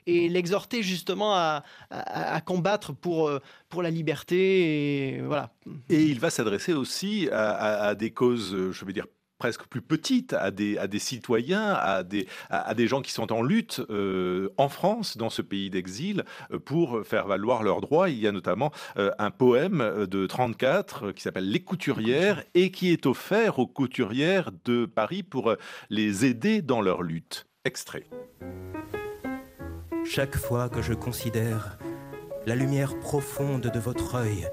et 0.07 0.29
l'exhorter 0.29 0.83
justement 0.83 1.33
à, 1.35 1.63
combattre 2.45 2.93
pour, 2.93 3.27
euh, 3.27 3.39
pour 3.69 3.83
la 3.83 3.89
liberté. 3.89 5.15
Et, 5.15 5.21
voilà. 5.21 5.53
et 5.89 6.03
il 6.03 6.19
va 6.19 6.29
s'adresser 6.29 6.73
aussi 6.73 7.29
à, 7.31 7.95
des 7.95 8.11
causes, 8.11 8.71
je 8.71 8.85
veux 8.85 8.93
dire, 8.93 9.05
presque 9.37 9.65
plus 9.65 9.81
petites, 9.81 10.33
à 10.33 10.51
des, 10.51 10.77
à 10.77 10.85
des 10.85 10.99
citoyens, 10.99 11.73
à 11.73 12.03
des, 12.03 12.27
à, 12.51 12.75
des 12.75 12.87
gens 12.87 13.01
qui 13.01 13.11
sont 13.11 13.33
en 13.33 13.41
lutte 13.41 13.81
euh, 13.89 14.49
en 14.57 14.69
France, 14.69 15.17
dans 15.17 15.31
ce 15.31 15.41
pays 15.41 15.71
d'exil, 15.71 16.25
euh, 16.51 16.59
pour 16.59 17.01
faire 17.03 17.25
valoir 17.25 17.63
leurs 17.63 17.81
droits. 17.81 18.09
Il 18.09 18.19
y 18.19 18.27
a 18.27 18.31
notamment 18.31 18.71
un 18.95 19.31
poème 19.31 20.05
de 20.07 20.27
34 20.27 21.11
qui 21.11 21.23
s'appelle 21.23 21.49
Les 21.49 21.61
couturières 21.61 22.43
et 22.53 22.71
qui 22.71 22.91
est 22.91 23.07
offert 23.07 23.57
aux 23.57 23.67
couturières 23.67 24.51
de 24.65 24.85
Paris 24.85 25.23
pour 25.23 25.55
les 25.89 26.25
aider 26.25 26.61
dans 26.61 26.81
leur 26.81 27.01
lutte. 27.01 27.47
Extrait. 27.65 28.05
Chaque 30.05 30.35
fois 30.35 30.69
que 30.69 30.81
je 30.81 30.93
considère 30.93 31.77
la 32.45 32.55
lumière 32.55 32.99
profonde 32.99 33.61
de 33.61 33.79
votre 33.79 34.15
œil 34.15 34.47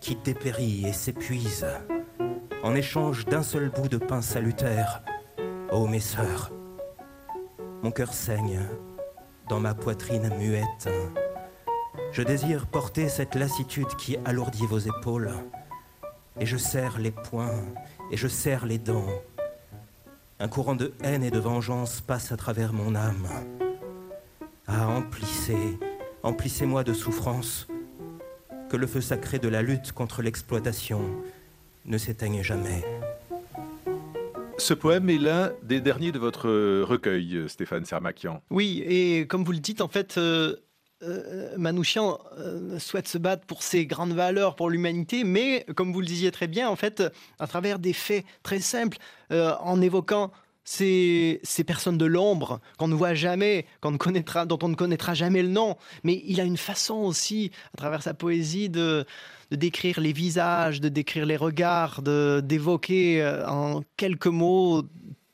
qui 0.00 0.16
dépérit 0.16 0.86
et 0.86 0.92
s'épuise 0.92 1.66
en 2.62 2.74
échange 2.74 3.26
d'un 3.26 3.42
seul 3.42 3.68
bout 3.68 3.88
de 3.88 3.98
pain 3.98 4.22
salutaire, 4.22 5.02
ô 5.70 5.86
mes 5.86 6.00
sœurs, 6.00 6.50
mon 7.82 7.90
cœur 7.90 8.14
saigne 8.14 8.60
dans 9.48 9.60
ma 9.60 9.74
poitrine 9.74 10.30
muette. 10.38 10.88
Je 12.12 12.22
désire 12.22 12.66
porter 12.66 13.08
cette 13.08 13.34
lassitude 13.34 13.94
qui 13.98 14.16
alourdit 14.24 14.66
vos 14.66 14.78
épaules, 14.78 15.32
et 16.40 16.46
je 16.46 16.56
serre 16.56 16.98
les 16.98 17.10
poings 17.10 17.62
et 18.10 18.16
je 18.16 18.28
serre 18.28 18.66
les 18.66 18.78
dents. 18.78 19.08
Un 20.40 20.48
courant 20.48 20.74
de 20.74 20.94
haine 21.02 21.22
et 21.22 21.30
de 21.30 21.38
vengeance 21.38 22.00
passe 22.00 22.32
à 22.32 22.36
travers 22.36 22.72
mon 22.72 22.94
âme. 22.94 23.28
Ah, 24.66 24.88
emplissez, 24.88 25.78
emplissez-moi 26.22 26.84
de 26.84 26.94
souffrance, 26.94 27.68
que 28.70 28.76
le 28.76 28.86
feu 28.86 29.02
sacré 29.02 29.38
de 29.38 29.48
la 29.48 29.60
lutte 29.60 29.92
contre 29.92 30.22
l'exploitation 30.22 31.02
ne 31.84 31.98
s'éteigne 31.98 32.42
jamais. 32.42 32.82
Ce 34.56 34.72
poème 34.72 35.10
est 35.10 35.18
l'un 35.18 35.52
des 35.62 35.82
derniers 35.82 36.12
de 36.12 36.18
votre 36.18 36.48
recueil, 36.82 37.44
Stéphane 37.48 37.84
Sermakian. 37.84 38.42
Oui, 38.48 38.82
et 38.86 39.26
comme 39.26 39.44
vous 39.44 39.52
le 39.52 39.58
dites, 39.58 39.82
en 39.82 39.88
fait, 39.88 40.16
euh, 40.16 40.56
euh, 41.02 41.50
Manouchian 41.58 42.18
euh, 42.38 42.78
souhaite 42.78 43.08
se 43.08 43.18
battre 43.18 43.44
pour 43.46 43.62
ses 43.62 43.84
grandes 43.84 44.14
valeurs, 44.14 44.56
pour 44.56 44.70
l'humanité, 44.70 45.24
mais 45.24 45.66
comme 45.76 45.92
vous 45.92 46.00
le 46.00 46.06
disiez 46.06 46.30
très 46.30 46.46
bien, 46.46 46.70
en 46.70 46.76
fait, 46.76 47.02
à 47.38 47.46
travers 47.46 47.78
des 47.78 47.92
faits 47.92 48.24
très 48.42 48.60
simples, 48.60 48.96
en 49.30 49.80
évoquant 49.80 50.30
ces, 50.64 51.40
personnes 51.66 51.98
de 51.98 52.06
l'ombre 52.06 52.60
qu'on 52.78 52.88
ne 52.88 52.94
voit 52.94 53.14
jamais, 53.14 53.66
qu'on 53.80 53.92
ne 53.92 53.96
connaîtra, 53.96 54.46
dont 54.46 54.58
on 54.62 54.68
ne 54.68 54.74
connaîtra 54.74 55.14
jamais 55.14 55.42
le 55.42 55.48
nom. 55.48 55.76
Mais 56.02 56.22
il 56.26 56.40
a 56.40 56.44
une 56.44 56.56
façon 56.56 56.94
aussi, 56.94 57.50
à 57.74 57.76
travers 57.76 58.02
sa 58.02 58.14
poésie, 58.14 58.68
de, 58.68 59.04
décrire 59.50 60.00
les 60.00 60.12
visages, 60.12 60.80
de 60.80 60.88
décrire 60.88 61.26
les 61.26 61.36
regards, 61.36 62.02
d'évoquer 62.02 63.22
euh, 63.22 63.46
en 63.46 63.82
quelques 63.96 64.26
mots 64.26 64.82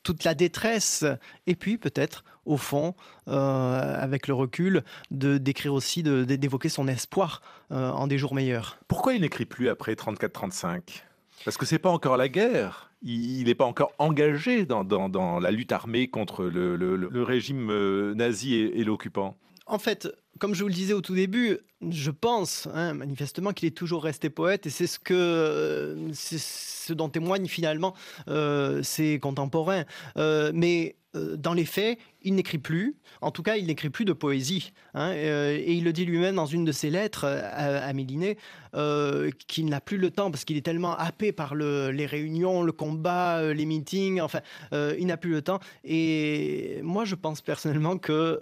toute 0.03 0.23
la 0.23 0.33
détresse, 0.33 1.05
et 1.47 1.55
puis 1.55 1.77
peut-être, 1.77 2.23
au 2.45 2.57
fond, 2.57 2.95
euh, 3.27 4.01
avec 4.01 4.27
le 4.27 4.33
recul, 4.33 4.83
de 5.11 5.37
décrire 5.37 5.73
aussi, 5.73 6.01
d'évoquer 6.01 6.69
son 6.69 6.87
espoir 6.87 7.41
euh, 7.71 7.91
en 7.91 8.07
des 8.07 8.17
jours 8.17 8.33
meilleurs. 8.33 8.79
Pourquoi 8.87 9.13
il 9.13 9.21
n'écrit 9.21 9.45
plus 9.45 9.69
après 9.69 9.93
34-35 9.93 11.03
Parce 11.45 11.57
que 11.57 11.65
c'est 11.65 11.79
pas 11.79 11.89
encore 11.89 12.17
la 12.17 12.29
guerre 12.29 12.91
il 13.03 13.45
n'est 13.45 13.55
pas 13.55 13.65
encore 13.65 13.93
engagé 13.97 14.65
dans, 14.65 15.39
la 15.39 15.51
lutte 15.51 15.71
armée 15.71 16.07
contre 16.07 16.45
le, 16.45 17.23
régime 17.23 17.69
euh, 17.71 18.13
nazi 18.13 18.55
et, 18.55 18.83
l'occupant. 18.83 19.35
En 19.65 19.79
fait, 19.79 20.07
comme 20.39 20.53
je 20.53 20.63
vous 20.63 20.67
le 20.67 20.73
disais 20.73 20.93
au 20.93 21.01
tout 21.01 21.15
début, 21.15 21.59
je 21.89 22.11
pense 22.11 22.67
hein, 22.73 22.93
manifestement 22.93 23.53
qu'il 23.53 23.67
est 23.67 23.75
toujours 23.75 24.03
resté 24.03 24.29
poète 24.29 24.65
et 24.65 24.69
c'est 24.69 24.87
ce 24.87 24.99
que 24.99 25.13
euh, 25.13 26.11
ce 26.13 26.93
dont 26.93 27.09
témoignent 27.09 27.47
finalement 27.47 27.95
euh, 28.27 28.83
ses 28.83 29.19
contemporains. 29.19 29.85
mais 30.15 30.95
dans 31.13 31.53
les 31.53 31.65
faits, 31.65 31.99
il 32.23 32.35
n'écrit 32.35 32.57
plus. 32.57 32.95
En 33.21 33.31
tout 33.31 33.43
cas, 33.43 33.57
il 33.57 33.65
n'écrit 33.67 33.89
plus 33.89 34.05
de 34.05 34.13
poésie. 34.13 34.73
Hein, 34.93 35.11
euh, 35.11 35.57
et 35.57 35.73
il 35.73 35.83
le 35.83 35.93
dit 35.93 36.05
lui-même 36.05 36.35
dans 36.35 36.45
une 36.45 36.65
de 36.65 36.71
ses 36.71 36.89
lettres 36.89 37.25
à, 37.25 37.79
à 37.79 37.93
Méliné, 37.93 38.37
euh, 38.75 39.31
qu'il 39.47 39.65
n'a 39.67 39.81
plus 39.81 39.97
le 39.97 40.11
temps 40.11 40.31
parce 40.31 40.45
qu'il 40.45 40.57
est 40.57 40.65
tellement 40.65 40.95
happé 40.95 41.31
par 41.31 41.55
les 41.55 42.05
réunions, 42.05 42.63
le 42.63 42.71
combat, 42.71 43.39
euh, 43.39 43.53
les 43.53 43.65
meetings. 43.65 44.21
Enfin, 44.21 44.41
il 44.71 45.05
n'a 45.07 45.17
plus 45.17 45.31
le 45.31 45.41
temps. 45.41 45.59
Et 45.83 46.79
moi, 46.83 47.05
je 47.05 47.15
pense 47.15 47.41
personnellement 47.41 47.97
que 47.97 48.41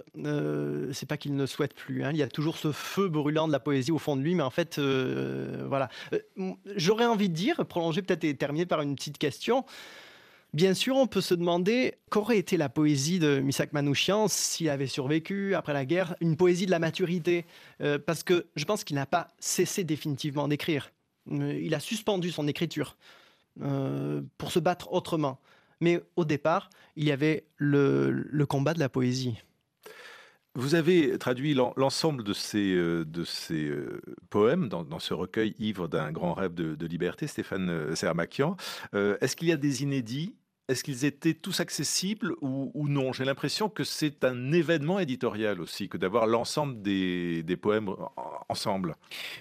c'est 0.93 1.07
pas 1.07 1.17
qu'il 1.17 1.35
ne 1.35 1.45
souhaite 1.45 1.73
plus. 1.73 2.03
Hein. 2.03 2.11
Il 2.11 2.17
y 2.17 2.23
a 2.23 2.27
toujours 2.27 2.57
ce 2.57 2.71
feu 2.71 3.07
brûlant 3.07 3.47
de 3.47 3.51
la 3.51 3.59
poésie 3.59 3.91
au 3.91 3.97
fond 3.97 4.15
de 4.15 4.21
lui, 4.21 4.35
mais 4.35 4.43
en 4.43 4.49
fait, 4.49 4.79
voilà. 4.79 5.89
J'aurais 6.75 7.05
envie 7.05 7.29
de 7.29 7.35
dire, 7.35 7.65
prolonger 7.65 8.01
peut-être 8.01 8.23
et 8.23 8.35
terminer 8.35 8.65
par 8.65 8.81
une 8.81 8.95
petite 8.95 9.17
question. 9.17 9.65
Bien 10.53 10.73
sûr, 10.73 10.95
on 10.95 11.05
peut 11.05 11.21
se 11.21 11.35
demander 11.35 11.93
qu'aurait 12.09 12.39
été 12.39 12.57
la 12.57 12.69
poésie 12.69 13.19
de 13.19 13.39
Misak 13.39 13.71
Manouchian 13.71 14.27
s'il 14.27 14.69
avait 14.69 14.87
survécu 14.87 15.53
après 15.53 15.73
la 15.73 15.85
guerre, 15.85 16.15
une 16.21 16.37
poésie 16.37 16.65
de 16.65 16.71
la 16.71 16.79
maturité, 16.79 17.45
euh, 17.81 17.99
parce 17.99 18.23
que 18.23 18.47
je 18.55 18.65
pense 18.65 18.83
qu'il 18.83 18.95
n'a 18.95 19.05
pas 19.05 19.27
cessé 19.37 19.83
définitivement 19.83 20.47
d'écrire. 20.47 20.91
Euh, 21.31 21.53
il 21.61 21.75
a 21.75 21.79
suspendu 21.79 22.31
son 22.31 22.47
écriture 22.47 22.97
euh, 23.61 24.23
pour 24.39 24.51
se 24.51 24.57
battre 24.57 24.91
autrement. 24.91 25.39
Mais 25.81 26.01
au 26.15 26.25
départ, 26.25 26.71
il 26.95 27.03
y 27.05 27.11
avait 27.11 27.45
le, 27.57 28.43
combat 28.49 28.73
de 28.73 28.79
la 28.79 28.89
poésie. 28.89 29.35
Vous 30.55 30.73
avez 30.73 31.17
traduit 31.19 31.53
l'ensemble 31.53 32.23
de 32.23 32.33
ces, 32.33 32.75
poèmes 34.29 34.67
dans, 34.67 34.99
ce 34.99 35.13
recueil 35.13 35.55
Ivre 35.59 35.87
d'un 35.87 36.11
grand 36.11 36.33
rêve 36.33 36.53
de, 36.53 36.85
liberté, 36.85 37.27
Stéphane 37.27 37.95
Sermakian. 37.95 38.57
Est-ce 38.93 39.37
qu'il 39.37 39.47
y 39.47 39.53
a 39.53 39.57
des 39.57 39.83
inédits 39.83 40.35
est-ce 40.69 40.83
qu'ils 40.83 41.03
étaient 41.03 41.33
tous 41.33 41.59
accessibles 41.59 42.35
ou, 42.41 42.87
non? 42.87 43.11
J'ai 43.11 43.25
l'impression 43.25 43.69
que 43.69 43.83
c'est 43.83 44.23
un 44.23 44.51
événement 44.51 44.99
éditorial 44.99 45.61
aussi, 45.61 45.89
que 45.89 45.97
d'avoir 45.97 46.27
l'ensemble 46.27 46.81
des, 46.81 47.57
poèmes 47.59 47.89
ensemble. 48.47 48.95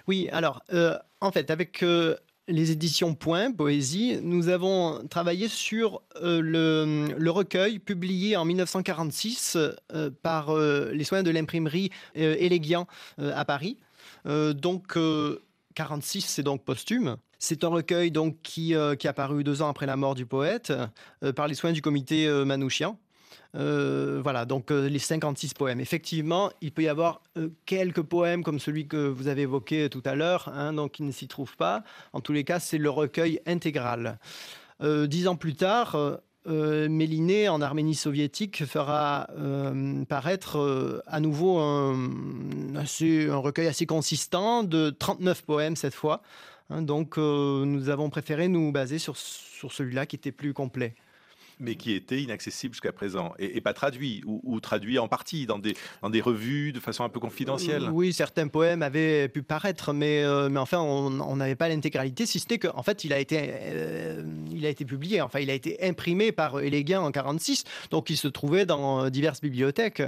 Oui, 0.06 0.28
alors, 0.32 0.62
euh, 0.72 0.96
en 1.20 1.30
fait, 1.30 1.50
avec 1.50 1.82
euh, 1.82 2.16
les 2.48 2.70
éditions 2.70 3.14
Point, 3.14 3.52
Poésie, 3.52 4.18
nous 4.22 4.48
avons 4.48 5.06
travaillé 5.08 5.48
sur 5.48 6.00
euh, 6.22 6.40
le, 6.40 7.30
recueil 7.30 7.78
publié 7.78 8.36
en 8.36 8.46
1946 8.46 9.58
par 10.22 10.56
les 10.56 11.04
soins 11.04 11.22
de 11.22 11.30
l'imprimerie 11.30 11.90
Élégian 12.14 12.86
à 13.18 13.44
Paris. 13.44 13.76
donc, 14.24 14.96
46, 15.74 16.22
c'est 16.22 16.42
donc 16.42 16.64
posthume. 16.64 17.18
C'est 17.38 17.62
un 17.62 17.68
recueil 17.68 18.10
donc 18.10 18.36
qui, 18.42 18.74
euh, 18.74 18.96
qui 18.96 19.06
a 19.06 19.12
paru 19.12 19.44
deux 19.44 19.62
ans 19.62 19.68
après 19.68 19.86
la 19.86 19.96
mort 19.96 20.16
du 20.16 20.26
poète 20.26 20.72
euh, 21.22 21.32
par 21.32 21.46
les 21.46 21.54
soins 21.54 21.72
du 21.72 21.80
comité 21.80 22.26
euh, 22.26 22.44
Manouchian. 22.44 22.98
voilà, 23.54 24.44
donc 24.44 24.70
les 24.70 24.98
56 24.98 25.54
poèmes. 25.54 25.80
Effectivement, 25.80 26.50
il 26.60 26.72
peut 26.72 26.82
y 26.82 26.88
avoir 26.88 27.22
quelques 27.64 28.02
poèmes 28.02 28.42
comme 28.42 28.58
celui 28.58 28.88
que 28.88 29.08
vous 29.08 29.28
avez 29.28 29.42
évoqué 29.42 29.88
tout 29.88 30.02
à 30.04 30.16
l'heure, 30.16 30.48
hein, 30.52 30.72
donc 30.72 30.98
il 30.98 31.06
ne 31.06 31.12
s'y 31.12 31.28
trouve 31.28 31.56
pas. 31.56 31.84
En 32.12 32.20
tous 32.20 32.32
les 32.32 32.44
cas, 32.44 32.58
c'est 32.58 32.78
le 32.78 32.90
recueil 32.90 33.40
intégral. 33.46 34.18
dix 34.82 35.28
ans 35.28 35.36
plus 35.36 35.54
tard, 35.54 35.96
Méliné, 36.46 37.48
en 37.48 37.60
Arménie 37.60 37.94
soviétique, 37.94 38.64
fera 38.66 39.28
paraître 40.08 41.02
à 41.06 41.20
nouveau 41.20 41.58
un, 41.58 41.94
un 42.74 43.36
recueil 43.36 43.66
assez 43.66 43.86
consistant 43.86 44.62
de 44.62 44.90
39 44.90 45.42
poèmes 45.42 45.76
cette 45.76 45.94
fois. 45.94 46.22
Hein, 46.70 46.82
donc, 46.82 47.16
euh, 47.18 47.64
nous 47.64 47.88
avons 47.88 48.10
préféré 48.10 48.48
nous 48.48 48.72
baser 48.72 48.98
sur, 48.98 49.16
sur 49.16 49.72
celui-là 49.72 50.06
qui 50.06 50.16
était 50.16 50.32
plus 50.32 50.52
complet. 50.52 50.94
mais 51.60 51.74
qui 51.74 51.92
était 51.92 52.22
inaccessible 52.22 52.74
jusqu'à 52.74 52.92
présent 52.92 53.32
et, 53.40 53.60
pas 53.60 53.72
traduit 53.72 54.22
ou, 54.26 54.60
traduit 54.60 54.98
en 55.00 55.08
partie 55.08 55.44
dans 55.46 55.58
des, 55.58 55.74
dans 56.02 56.10
des 56.10 56.20
revues 56.20 56.72
de 56.72 56.78
façon 56.78 57.02
un 57.02 57.08
peu 57.08 57.18
confidentielle. 57.18 57.88
Oui, 57.90 58.12
certains 58.12 58.46
poèmes 58.46 58.82
avaient 58.82 59.28
pu 59.28 59.42
paraître, 59.42 59.92
mais, 59.92 60.22
euh, 60.22 60.48
mais 60.48 60.60
enfin, 60.60 60.78
on 60.78 61.36
n'avait 61.36 61.56
pas 61.56 61.68
l'intégralité, 61.68 62.26
si 62.26 62.38
ce 62.38 62.46
n'est 62.48 62.58
qu'en 62.58 62.82
fait, 62.84 63.02
il 63.02 63.12
a, 63.12 63.18
été, 63.18 63.38
euh, 63.40 64.22
il 64.52 64.64
a 64.66 64.68
été 64.68 64.84
publié, 64.84 65.20
enfin, 65.20 65.40
il 65.40 65.50
a 65.50 65.54
été 65.54 65.82
imprimé 65.84 66.30
par 66.30 66.60
Eléguin 66.60 67.00
en 67.00 67.10
46, 67.10 67.64
donc 67.90 68.10
il 68.10 68.16
se 68.16 68.28
trouvait 68.28 68.66
dans 68.66 69.10
diverses 69.10 69.40
bibliothèques 69.40 70.02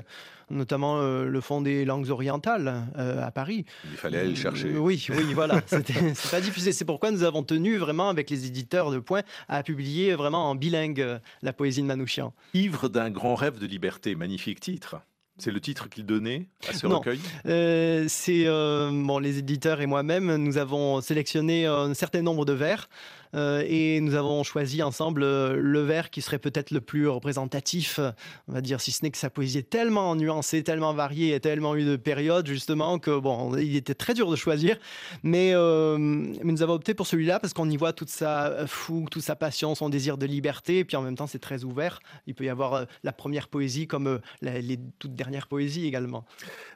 notamment 0.51 1.01
euh, 1.01 1.25
le 1.25 1.41
Fonds 1.41 1.61
des 1.61 1.85
langues 1.85 2.11
orientales 2.11 2.87
à 2.97 3.31
Paris. 3.31 3.65
Il 3.91 3.97
fallait 3.97 4.19
aller 4.19 4.31
le 4.31 4.35
chercher. 4.35 4.77
oui, 4.77 5.07
oui, 5.11 5.35
voilà. 5.35 5.61
c'est 5.67 6.31
pas 6.31 6.41
diffusé. 6.41 6.73
C'est 6.73 6.85
pourquoi 6.85 7.11
nous 7.11 7.23
avons 7.23 7.43
tenu 7.43 7.77
vraiment 7.77 8.09
avec 8.09 8.31
les 8.31 8.47
éditeurs 8.47 8.91
de 8.91 8.99
Point 8.99 9.23
à 9.49 9.63
publier 9.63 10.15
vraiment 10.15 10.51
en 10.51 10.55
bilingue 10.55 11.21
la 11.43 11.53
poésie 11.53 11.83
de 11.83 11.87
Manouchian. 11.87 12.35
Ivre 12.55 12.89
d'un 12.89 13.11
grand 13.11 13.35
rêve 13.35 13.59
de 13.59 13.67
liberté, 13.67 14.15
magnifique 14.15 14.61
titre. 14.61 15.01
C'est 15.41 15.51
le 15.51 15.61
titre 15.61 15.89
qu'il 15.89 16.05
donnait 16.05 16.49
à 16.69 16.75
ce 16.75 16.87
recueil? 16.87 17.19
Euh, 17.47 18.05
C'est 18.09 18.47
euh, 18.47 18.91
bon, 18.93 19.19
les 19.19 19.39
éditeurs 19.39 19.81
et 19.81 19.87
moi-même, 19.87 20.37
nous 20.37 20.59
avons 20.59 21.01
sélectionné 21.01 21.65
un 21.65 21.95
certain 21.95 22.21
nombre 22.21 22.45
de 22.45 22.53
vers 22.53 22.91
euh, 22.91 23.19
et 23.35 24.01
nous 24.01 24.14
avons 24.14 24.43
choisi 24.43 24.83
ensemble 24.83 25.23
euh, 25.23 25.57
le 25.57 25.81
vers 25.81 26.11
qui 26.11 26.23
serait 26.23 26.38
peut-être 26.38 26.71
le 26.71 26.81
plus 26.81 27.09
représentatif, 27.09 28.01
on 28.49 28.53
va 28.53 28.61
dire, 28.61 28.81
si 28.81 28.93
ce 28.93 29.05
n'est 29.05 29.11
que 29.11 29.19
sa 29.19 29.31
poésie 29.31 29.59
est 29.59 29.71
tellement 29.71 30.14
nuancée, 30.16 30.62
tellement 30.62 30.93
variée 30.93 31.35
et 31.35 31.40
tellement 31.40 31.77
eu 31.77 31.85
de 31.85 31.97
périodes, 31.97 32.47
justement, 32.47 32.99
que 32.99 33.19
bon, 33.19 33.57
il 33.57 33.77
était 33.77 33.95
très 33.95 34.14
dur 34.14 34.31
de 34.31 34.37
choisir. 34.37 34.77
Mais, 35.23 35.53
euh, 35.55 35.99
nous 35.99 36.62
avons 36.62 36.75
opté 36.75 36.95
pour 36.95 37.07
celui-là 37.07 37.38
parce 37.38 37.53
qu'on 37.53 37.71
y 37.71 37.77
voit 37.77 37.93
toute 37.93 38.09
sa 38.09 38.66
fougue, 38.66 39.09
toute 39.11 39.23
sa 39.23 39.37
passion, 39.37 39.75
son 39.75 39.88
désir 39.88 40.19
de 40.19 40.27
liberté. 40.27 40.79
Et 40.79 40.85
puis 40.85 40.97
en 40.97 41.03
même 41.03 41.16
temps, 41.16 41.27
c'est 41.27 41.38
très 41.38 41.64
ouvert. 41.64 42.01
Il 42.27 42.35
peut 42.35 42.45
y 42.45 42.49
avoir 42.49 42.87
la 43.03 43.12
première 43.12 43.49
poésie 43.49 43.87
comme 43.87 44.21
les 44.43 44.79
toutes 44.99 45.14
dernières 45.14 45.47
poésies 45.47 45.87
également. 45.87 46.25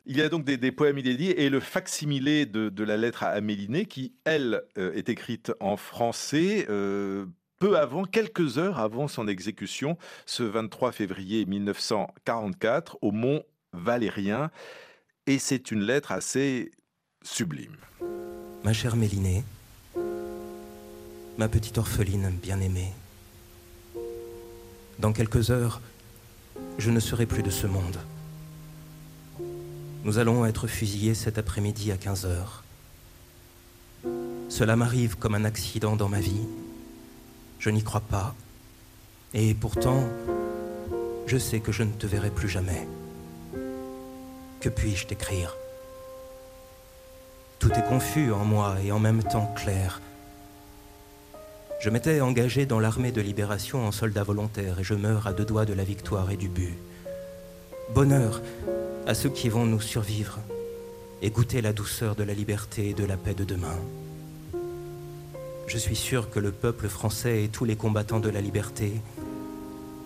Il 0.06 0.16
y 0.16 0.22
a 0.22 0.28
donc 0.28 0.44
des, 0.44 0.72
poèmes 0.72 0.98
inédits 0.98 1.30
et 1.30 1.48
le 1.48 1.60
facsimilé 1.60 2.46
de, 2.46 2.68
de 2.68 2.84
la 2.84 2.96
lettre 2.96 3.22
à 3.22 3.28
Amélinée 3.28 3.86
qui, 3.86 4.12
elle, 4.24 4.62
est 4.76 5.08
écrite 5.08 5.52
en 5.60 5.76
français 5.76 6.43
euh, 6.68 7.26
peu 7.58 7.76
avant, 7.78 8.04
quelques 8.04 8.58
heures 8.58 8.78
avant 8.78 9.08
son 9.08 9.28
exécution, 9.28 9.96
ce 10.26 10.42
23 10.42 10.92
février 10.92 11.44
1944, 11.46 12.98
au 13.02 13.10
Mont 13.10 13.42
Valérien. 13.72 14.50
Et 15.26 15.38
c'est 15.38 15.70
une 15.70 15.82
lettre 15.82 16.12
assez 16.12 16.70
sublime. 17.22 17.76
Ma 18.64 18.72
chère 18.72 18.96
Mélinée, 18.96 19.44
ma 21.38 21.48
petite 21.48 21.78
orpheline 21.78 22.30
bien-aimée, 22.42 22.92
dans 24.98 25.12
quelques 25.12 25.50
heures, 25.50 25.80
je 26.78 26.90
ne 26.90 27.00
serai 27.00 27.26
plus 27.26 27.42
de 27.42 27.50
ce 27.50 27.66
monde. 27.66 27.98
Nous 30.04 30.18
allons 30.18 30.44
être 30.44 30.66
fusillés 30.66 31.14
cet 31.14 31.38
après-midi 31.38 31.90
à 31.92 31.96
15 31.96 32.26
heures. 32.26 32.63
Cela 34.48 34.76
m'arrive 34.76 35.16
comme 35.16 35.34
un 35.34 35.44
accident 35.44 35.96
dans 35.96 36.08
ma 36.08 36.20
vie. 36.20 36.46
Je 37.58 37.70
n'y 37.70 37.82
crois 37.82 38.00
pas. 38.00 38.34
Et 39.32 39.54
pourtant, 39.54 40.04
je 41.26 41.38
sais 41.38 41.60
que 41.60 41.72
je 41.72 41.82
ne 41.82 41.92
te 41.92 42.06
verrai 42.06 42.30
plus 42.30 42.48
jamais. 42.48 42.86
Que 44.60 44.68
puis-je 44.68 45.06
t'écrire? 45.06 45.56
Tout 47.58 47.72
est 47.72 47.88
confus 47.88 48.32
en 48.32 48.44
moi 48.44 48.76
et 48.84 48.92
en 48.92 48.98
même 48.98 49.22
temps 49.22 49.52
clair. 49.56 50.00
Je 51.80 51.90
m'étais 51.90 52.20
engagé 52.20 52.66
dans 52.66 52.80
l'armée 52.80 53.12
de 53.12 53.20
libération 53.20 53.86
en 53.86 53.92
soldat 53.92 54.22
volontaire 54.22 54.78
et 54.80 54.84
je 54.84 54.94
meurs 54.94 55.26
à 55.26 55.32
deux 55.32 55.44
doigts 55.44 55.64
de 55.64 55.74
la 55.74 55.84
victoire 55.84 56.30
et 56.30 56.36
du 56.36 56.48
but. 56.48 56.78
Bonheur 57.94 58.40
à 59.06 59.14
ceux 59.14 59.28
qui 59.28 59.48
vont 59.48 59.66
nous 59.66 59.80
survivre 59.80 60.38
et 61.20 61.30
goûter 61.30 61.60
la 61.60 61.72
douceur 61.72 62.14
de 62.14 62.22
la 62.22 62.34
liberté 62.34 62.90
et 62.90 62.94
de 62.94 63.04
la 63.04 63.16
paix 63.16 63.34
de 63.34 63.44
demain. 63.44 63.78
Je 65.66 65.78
suis 65.78 65.96
sûr 65.96 66.30
que 66.30 66.38
le 66.38 66.52
peuple 66.52 66.88
français 66.88 67.44
et 67.44 67.48
tous 67.48 67.64
les 67.64 67.76
combattants 67.76 68.20
de 68.20 68.28
la 68.28 68.40
liberté 68.40 68.92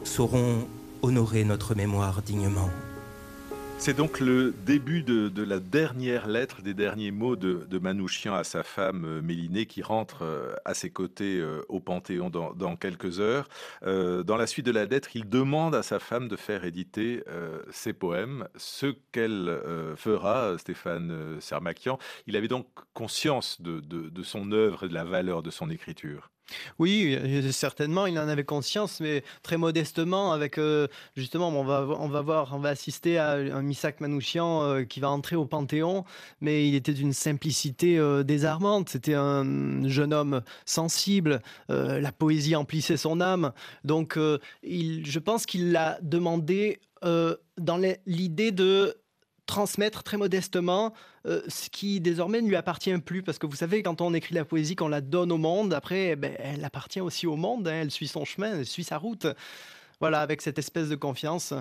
sauront 0.05 0.67
honorer 1.03 1.45
notre 1.45 1.75
mémoire 1.75 2.23
dignement. 2.23 2.71
C'est 3.81 3.95
donc 3.97 4.19
le 4.19 4.53
début 4.67 5.03
de, 5.03 5.43
la 5.43 5.61
dernière 5.61 6.27
lettre, 6.27 6.63
des 6.63 6.75
derniers 6.75 7.13
mots 7.13 7.37
de, 7.37 7.79
Manouchian 7.79 8.35
à 8.35 8.43
sa 8.43 8.65
femme 8.65 9.05
euh, 9.05 9.23
Mélinée 9.23 9.67
qui 9.67 9.83
rentre 9.83 10.23
euh, 10.23 10.53
à 10.65 10.75
ses 10.75 10.91
côtés 10.91 11.39
euh, 11.39 11.63
au 11.69 11.79
Panthéon 11.79 12.29
dans, 12.29 12.77
quelques 12.77 13.21
heures. 13.21 13.49
dans 13.83 14.37
la 14.37 14.47
suite 14.49 14.67
de 14.67 14.73
la 14.73 14.85
lettre, 14.85 15.11
il 15.15 15.29
demande 15.29 15.77
à 15.77 15.85
sa 15.85 16.01
femme 16.01 16.29
de 16.29 16.37
faire 16.37 16.65
éditer 16.65 17.23
ses 17.71 17.93
poèmes, 17.93 18.49
ce 18.57 18.95
qu'elle 19.13 19.61
fera, 19.97 20.59
Stéphane 20.59 21.41
Sermakian. 21.41 21.99
Il 22.27 22.37
avait 22.37 22.49
donc 22.49 22.67
conscience 22.95 23.61
de, 23.63 23.81
de 23.81 24.23
son 24.23 24.53
œuvre 24.53 24.85
et 24.85 24.89
de 24.89 24.95
la 24.95 25.05
valeur 25.05 25.43
de 25.43 25.51
son 25.51 25.71
écriture. 25.71 26.31
Oui, 26.79 27.17
euh, 27.19 27.53
certainement, 27.53 28.07
il 28.07 28.19
en 28.19 28.29
avait 28.29 28.45
conscience, 28.45 29.01
mais 29.01 29.23
très 29.43 29.57
modestement, 29.57 30.33
avec 30.33 30.59
euh, 30.59 30.89
justement, 31.17 31.49
on 31.49 31.65
va, 31.65 31.87
on 31.99 32.09
va 32.09 32.21
voir, 32.23 32.55
on 32.55 32.59
va 32.59 32.71
assister 32.71 33.19
à 33.19 33.33
un 33.33 33.63
Misak 33.63 34.01
Manouchian 34.01 34.63
euh, 34.63 34.85
qui 34.85 35.01
va 35.01 35.11
entrer 35.11 35.37
au 35.37 35.45
Panthéon, 35.45 36.05
mais 36.41 36.69
il 36.69 36.75
était 36.75 36.93
d'une 36.93 37.13
simplicité 37.13 37.99
désarmante. 38.25 38.89
C'était 38.91 39.15
un 39.15 39.87
jeune 39.89 40.13
homme 40.13 40.43
sensible, 40.65 41.43
la 41.69 42.13
poésie 42.13 42.57
emplissait 42.57 42.97
son 42.97 43.21
âme, 43.21 43.53
donc 43.85 44.17
je 44.17 45.19
pense 45.19 45.47
qu'il 45.47 45.73
l'a 45.73 45.99
demandé 46.03 46.81
dans 47.03 47.81
l'idée 48.07 48.53
de 48.53 48.97
transmettre 49.49 50.05
très 50.05 50.17
modestement 50.17 50.93
euh, 51.27 51.43
ce 51.49 51.69
qui 51.71 52.01
désormais 52.01 52.41
ne 52.41 52.49
lui 52.49 52.55
appartient 52.55 52.97
plus. 52.99 53.25
Parce 53.25 53.39
que 53.39 53.47
vous 53.47 53.57
savez, 53.57 53.83
quand 53.83 54.01
on 54.01 54.15
écrit 54.15 54.35
la 54.35 54.45
poésie, 54.45 54.77
qu'on 54.77 54.89
la 54.89 55.01
donne 55.01 55.33
au 55.33 55.39
monde, 55.39 55.75
après, 55.75 56.11
eh 56.11 56.17
ben, 56.17 56.37
elle 56.39 56.65
appartient 56.65 57.01
aussi 57.01 57.27
au 57.27 57.35
monde, 57.35 57.67
hein. 57.67 57.81
elle 57.83 57.91
suit 57.91 58.07
son 58.07 58.25
chemin, 58.25 58.59
elle 58.59 58.67
suit 58.67 58.85
sa 58.85 58.99
route. 58.99 59.27
Voilà, 60.01 60.21
avec 60.21 60.43
cette 60.43 60.61
espèce 60.61 60.89
de 60.89 60.95
confiance 60.95 61.53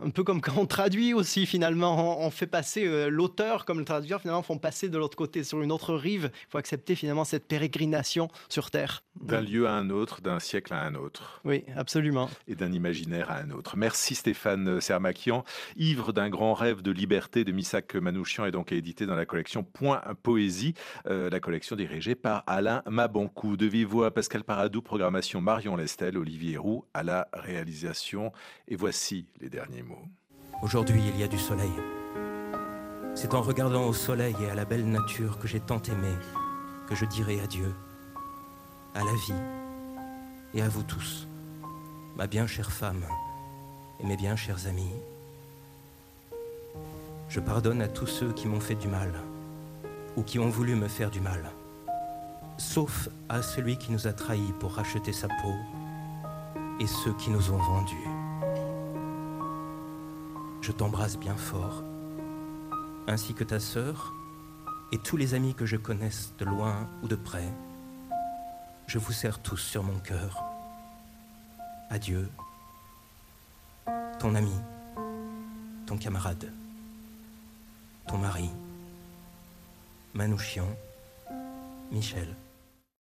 un 0.00 0.10
peu 0.10 0.24
comme 0.24 0.40
quand 0.40 0.56
on 0.56 0.66
traduit 0.66 1.12
aussi 1.12 1.44
finalement, 1.44 2.24
on, 2.24 2.30
fait 2.30 2.46
passer 2.46 2.86
euh, 2.86 3.08
l'auteur 3.08 3.64
comme 3.64 3.78
le 3.78 3.84
traducteur 3.84 4.20
finalement 4.20 4.42
font 4.42 4.58
passer 4.58 4.88
de 4.88 4.96
l'autre 4.96 5.16
côté 5.16 5.44
sur 5.44 5.60
une 5.60 5.70
autre 5.70 5.94
rive. 5.94 6.30
Il 6.32 6.50
faut 6.50 6.58
accepter 6.58 6.94
finalement 6.94 7.24
cette 7.24 7.46
pérégrination 7.46 8.28
sur 8.48 8.70
Terre. 8.70 9.02
D'un 9.20 9.42
lieu 9.42 9.66
à 9.66 9.72
un 9.72 9.90
autre, 9.90 10.22
d'un 10.22 10.40
siècle 10.40 10.72
à 10.72 10.82
un 10.82 10.94
autre. 10.94 11.40
Oui, 11.44 11.64
absolument. 11.76 12.30
Et 12.48 12.54
d'un 12.54 12.72
imaginaire 12.72 13.30
à 13.30 13.36
un 13.36 13.50
autre. 13.50 13.76
Merci 13.76 14.14
Stéphane 14.14 14.80
Sermakian. 14.80 15.44
Ivre 15.76 16.12
d'un 16.12 16.30
grand 16.30 16.54
rêve 16.54 16.80
de 16.80 16.90
liberté 16.90 17.44
de 17.44 17.52
Missak 17.52 17.94
Manouchian 17.94 18.46
est 18.46 18.50
donc 18.50 18.72
édité 18.72 19.04
dans 19.04 19.14
la 19.14 19.26
collection 19.26 19.62
Point 19.62 20.00
Poésie, 20.22 20.74
euh, 21.06 21.28
la 21.28 21.40
collection 21.40 21.76
dirigée 21.76 22.14
par 22.14 22.44
Alain 22.46 22.82
Mabankou. 22.88 23.56
De 23.58 23.66
vive 23.66 23.88
voix, 23.88 24.10
Pascal 24.10 24.44
Paradou, 24.44 24.80
programmation 24.80 25.42
Marion 25.42 25.76
Lestel, 25.76 26.16
Olivier 26.16 26.56
Roux 26.56 26.86
à 26.94 27.02
la 27.02 27.28
réalisation. 27.34 28.32
Et 28.68 28.76
voici 28.76 29.26
les 29.40 29.50
derniers 29.50 29.81
Aujourd'hui, 30.62 31.02
il 31.12 31.18
y 31.18 31.24
a 31.24 31.28
du 31.28 31.38
soleil. 31.38 31.72
C'est 33.14 33.34
en 33.34 33.42
regardant 33.42 33.86
au 33.86 33.92
soleil 33.92 34.36
et 34.40 34.48
à 34.48 34.54
la 34.54 34.64
belle 34.64 34.88
nature 34.88 35.38
que 35.38 35.48
j'ai 35.48 35.60
tant 35.60 35.82
aimé 35.82 36.12
que 36.88 36.94
je 36.94 37.04
dirai 37.04 37.40
adieu 37.40 37.74
à 38.94 39.00
la 39.00 39.12
vie 39.12 39.42
et 40.54 40.62
à 40.62 40.68
vous 40.68 40.82
tous, 40.82 41.26
ma 42.16 42.26
bien 42.26 42.46
chère 42.46 42.70
femme 42.70 43.04
et 44.00 44.06
mes 44.06 44.16
bien 44.16 44.36
chers 44.36 44.66
amis. 44.66 44.92
Je 47.28 47.40
pardonne 47.40 47.82
à 47.82 47.88
tous 47.88 48.06
ceux 48.06 48.32
qui 48.32 48.46
m'ont 48.46 48.60
fait 48.60 48.74
du 48.74 48.88
mal 48.88 49.12
ou 50.16 50.22
qui 50.22 50.38
ont 50.38 50.50
voulu 50.50 50.74
me 50.74 50.88
faire 50.88 51.10
du 51.10 51.20
mal, 51.20 51.50
sauf 52.58 53.08
à 53.28 53.42
celui 53.42 53.78
qui 53.78 53.90
nous 53.90 54.06
a 54.06 54.12
trahis 54.12 54.52
pour 54.60 54.74
racheter 54.74 55.12
sa 55.12 55.28
peau 55.28 55.54
et 56.78 56.86
ceux 56.86 57.14
qui 57.14 57.30
nous 57.30 57.50
ont 57.50 57.58
vendus 57.58 58.21
je 60.62 60.70
t'embrasse 60.70 61.18
bien 61.18 61.36
fort, 61.36 61.82
ainsi 63.08 63.34
que 63.34 63.42
ta 63.42 63.58
sœur 63.58 64.14
et 64.92 64.98
tous 64.98 65.16
les 65.16 65.34
amis 65.34 65.54
que 65.54 65.66
je 65.66 65.76
connaisse 65.76 66.32
de 66.38 66.44
loin 66.44 66.88
ou 67.02 67.08
de 67.08 67.16
près. 67.16 67.48
Je 68.86 68.98
vous 68.98 69.12
serre 69.12 69.40
tous 69.40 69.56
sur 69.56 69.82
mon 69.82 69.98
cœur. 69.98 70.44
Adieu, 71.90 72.30
ton 74.20 74.36
ami, 74.36 74.54
ton 75.86 75.98
camarade, 75.98 76.52
ton 78.06 78.18
mari, 78.18 78.48
Manouchian, 80.14 80.68
Michel. 81.90 82.28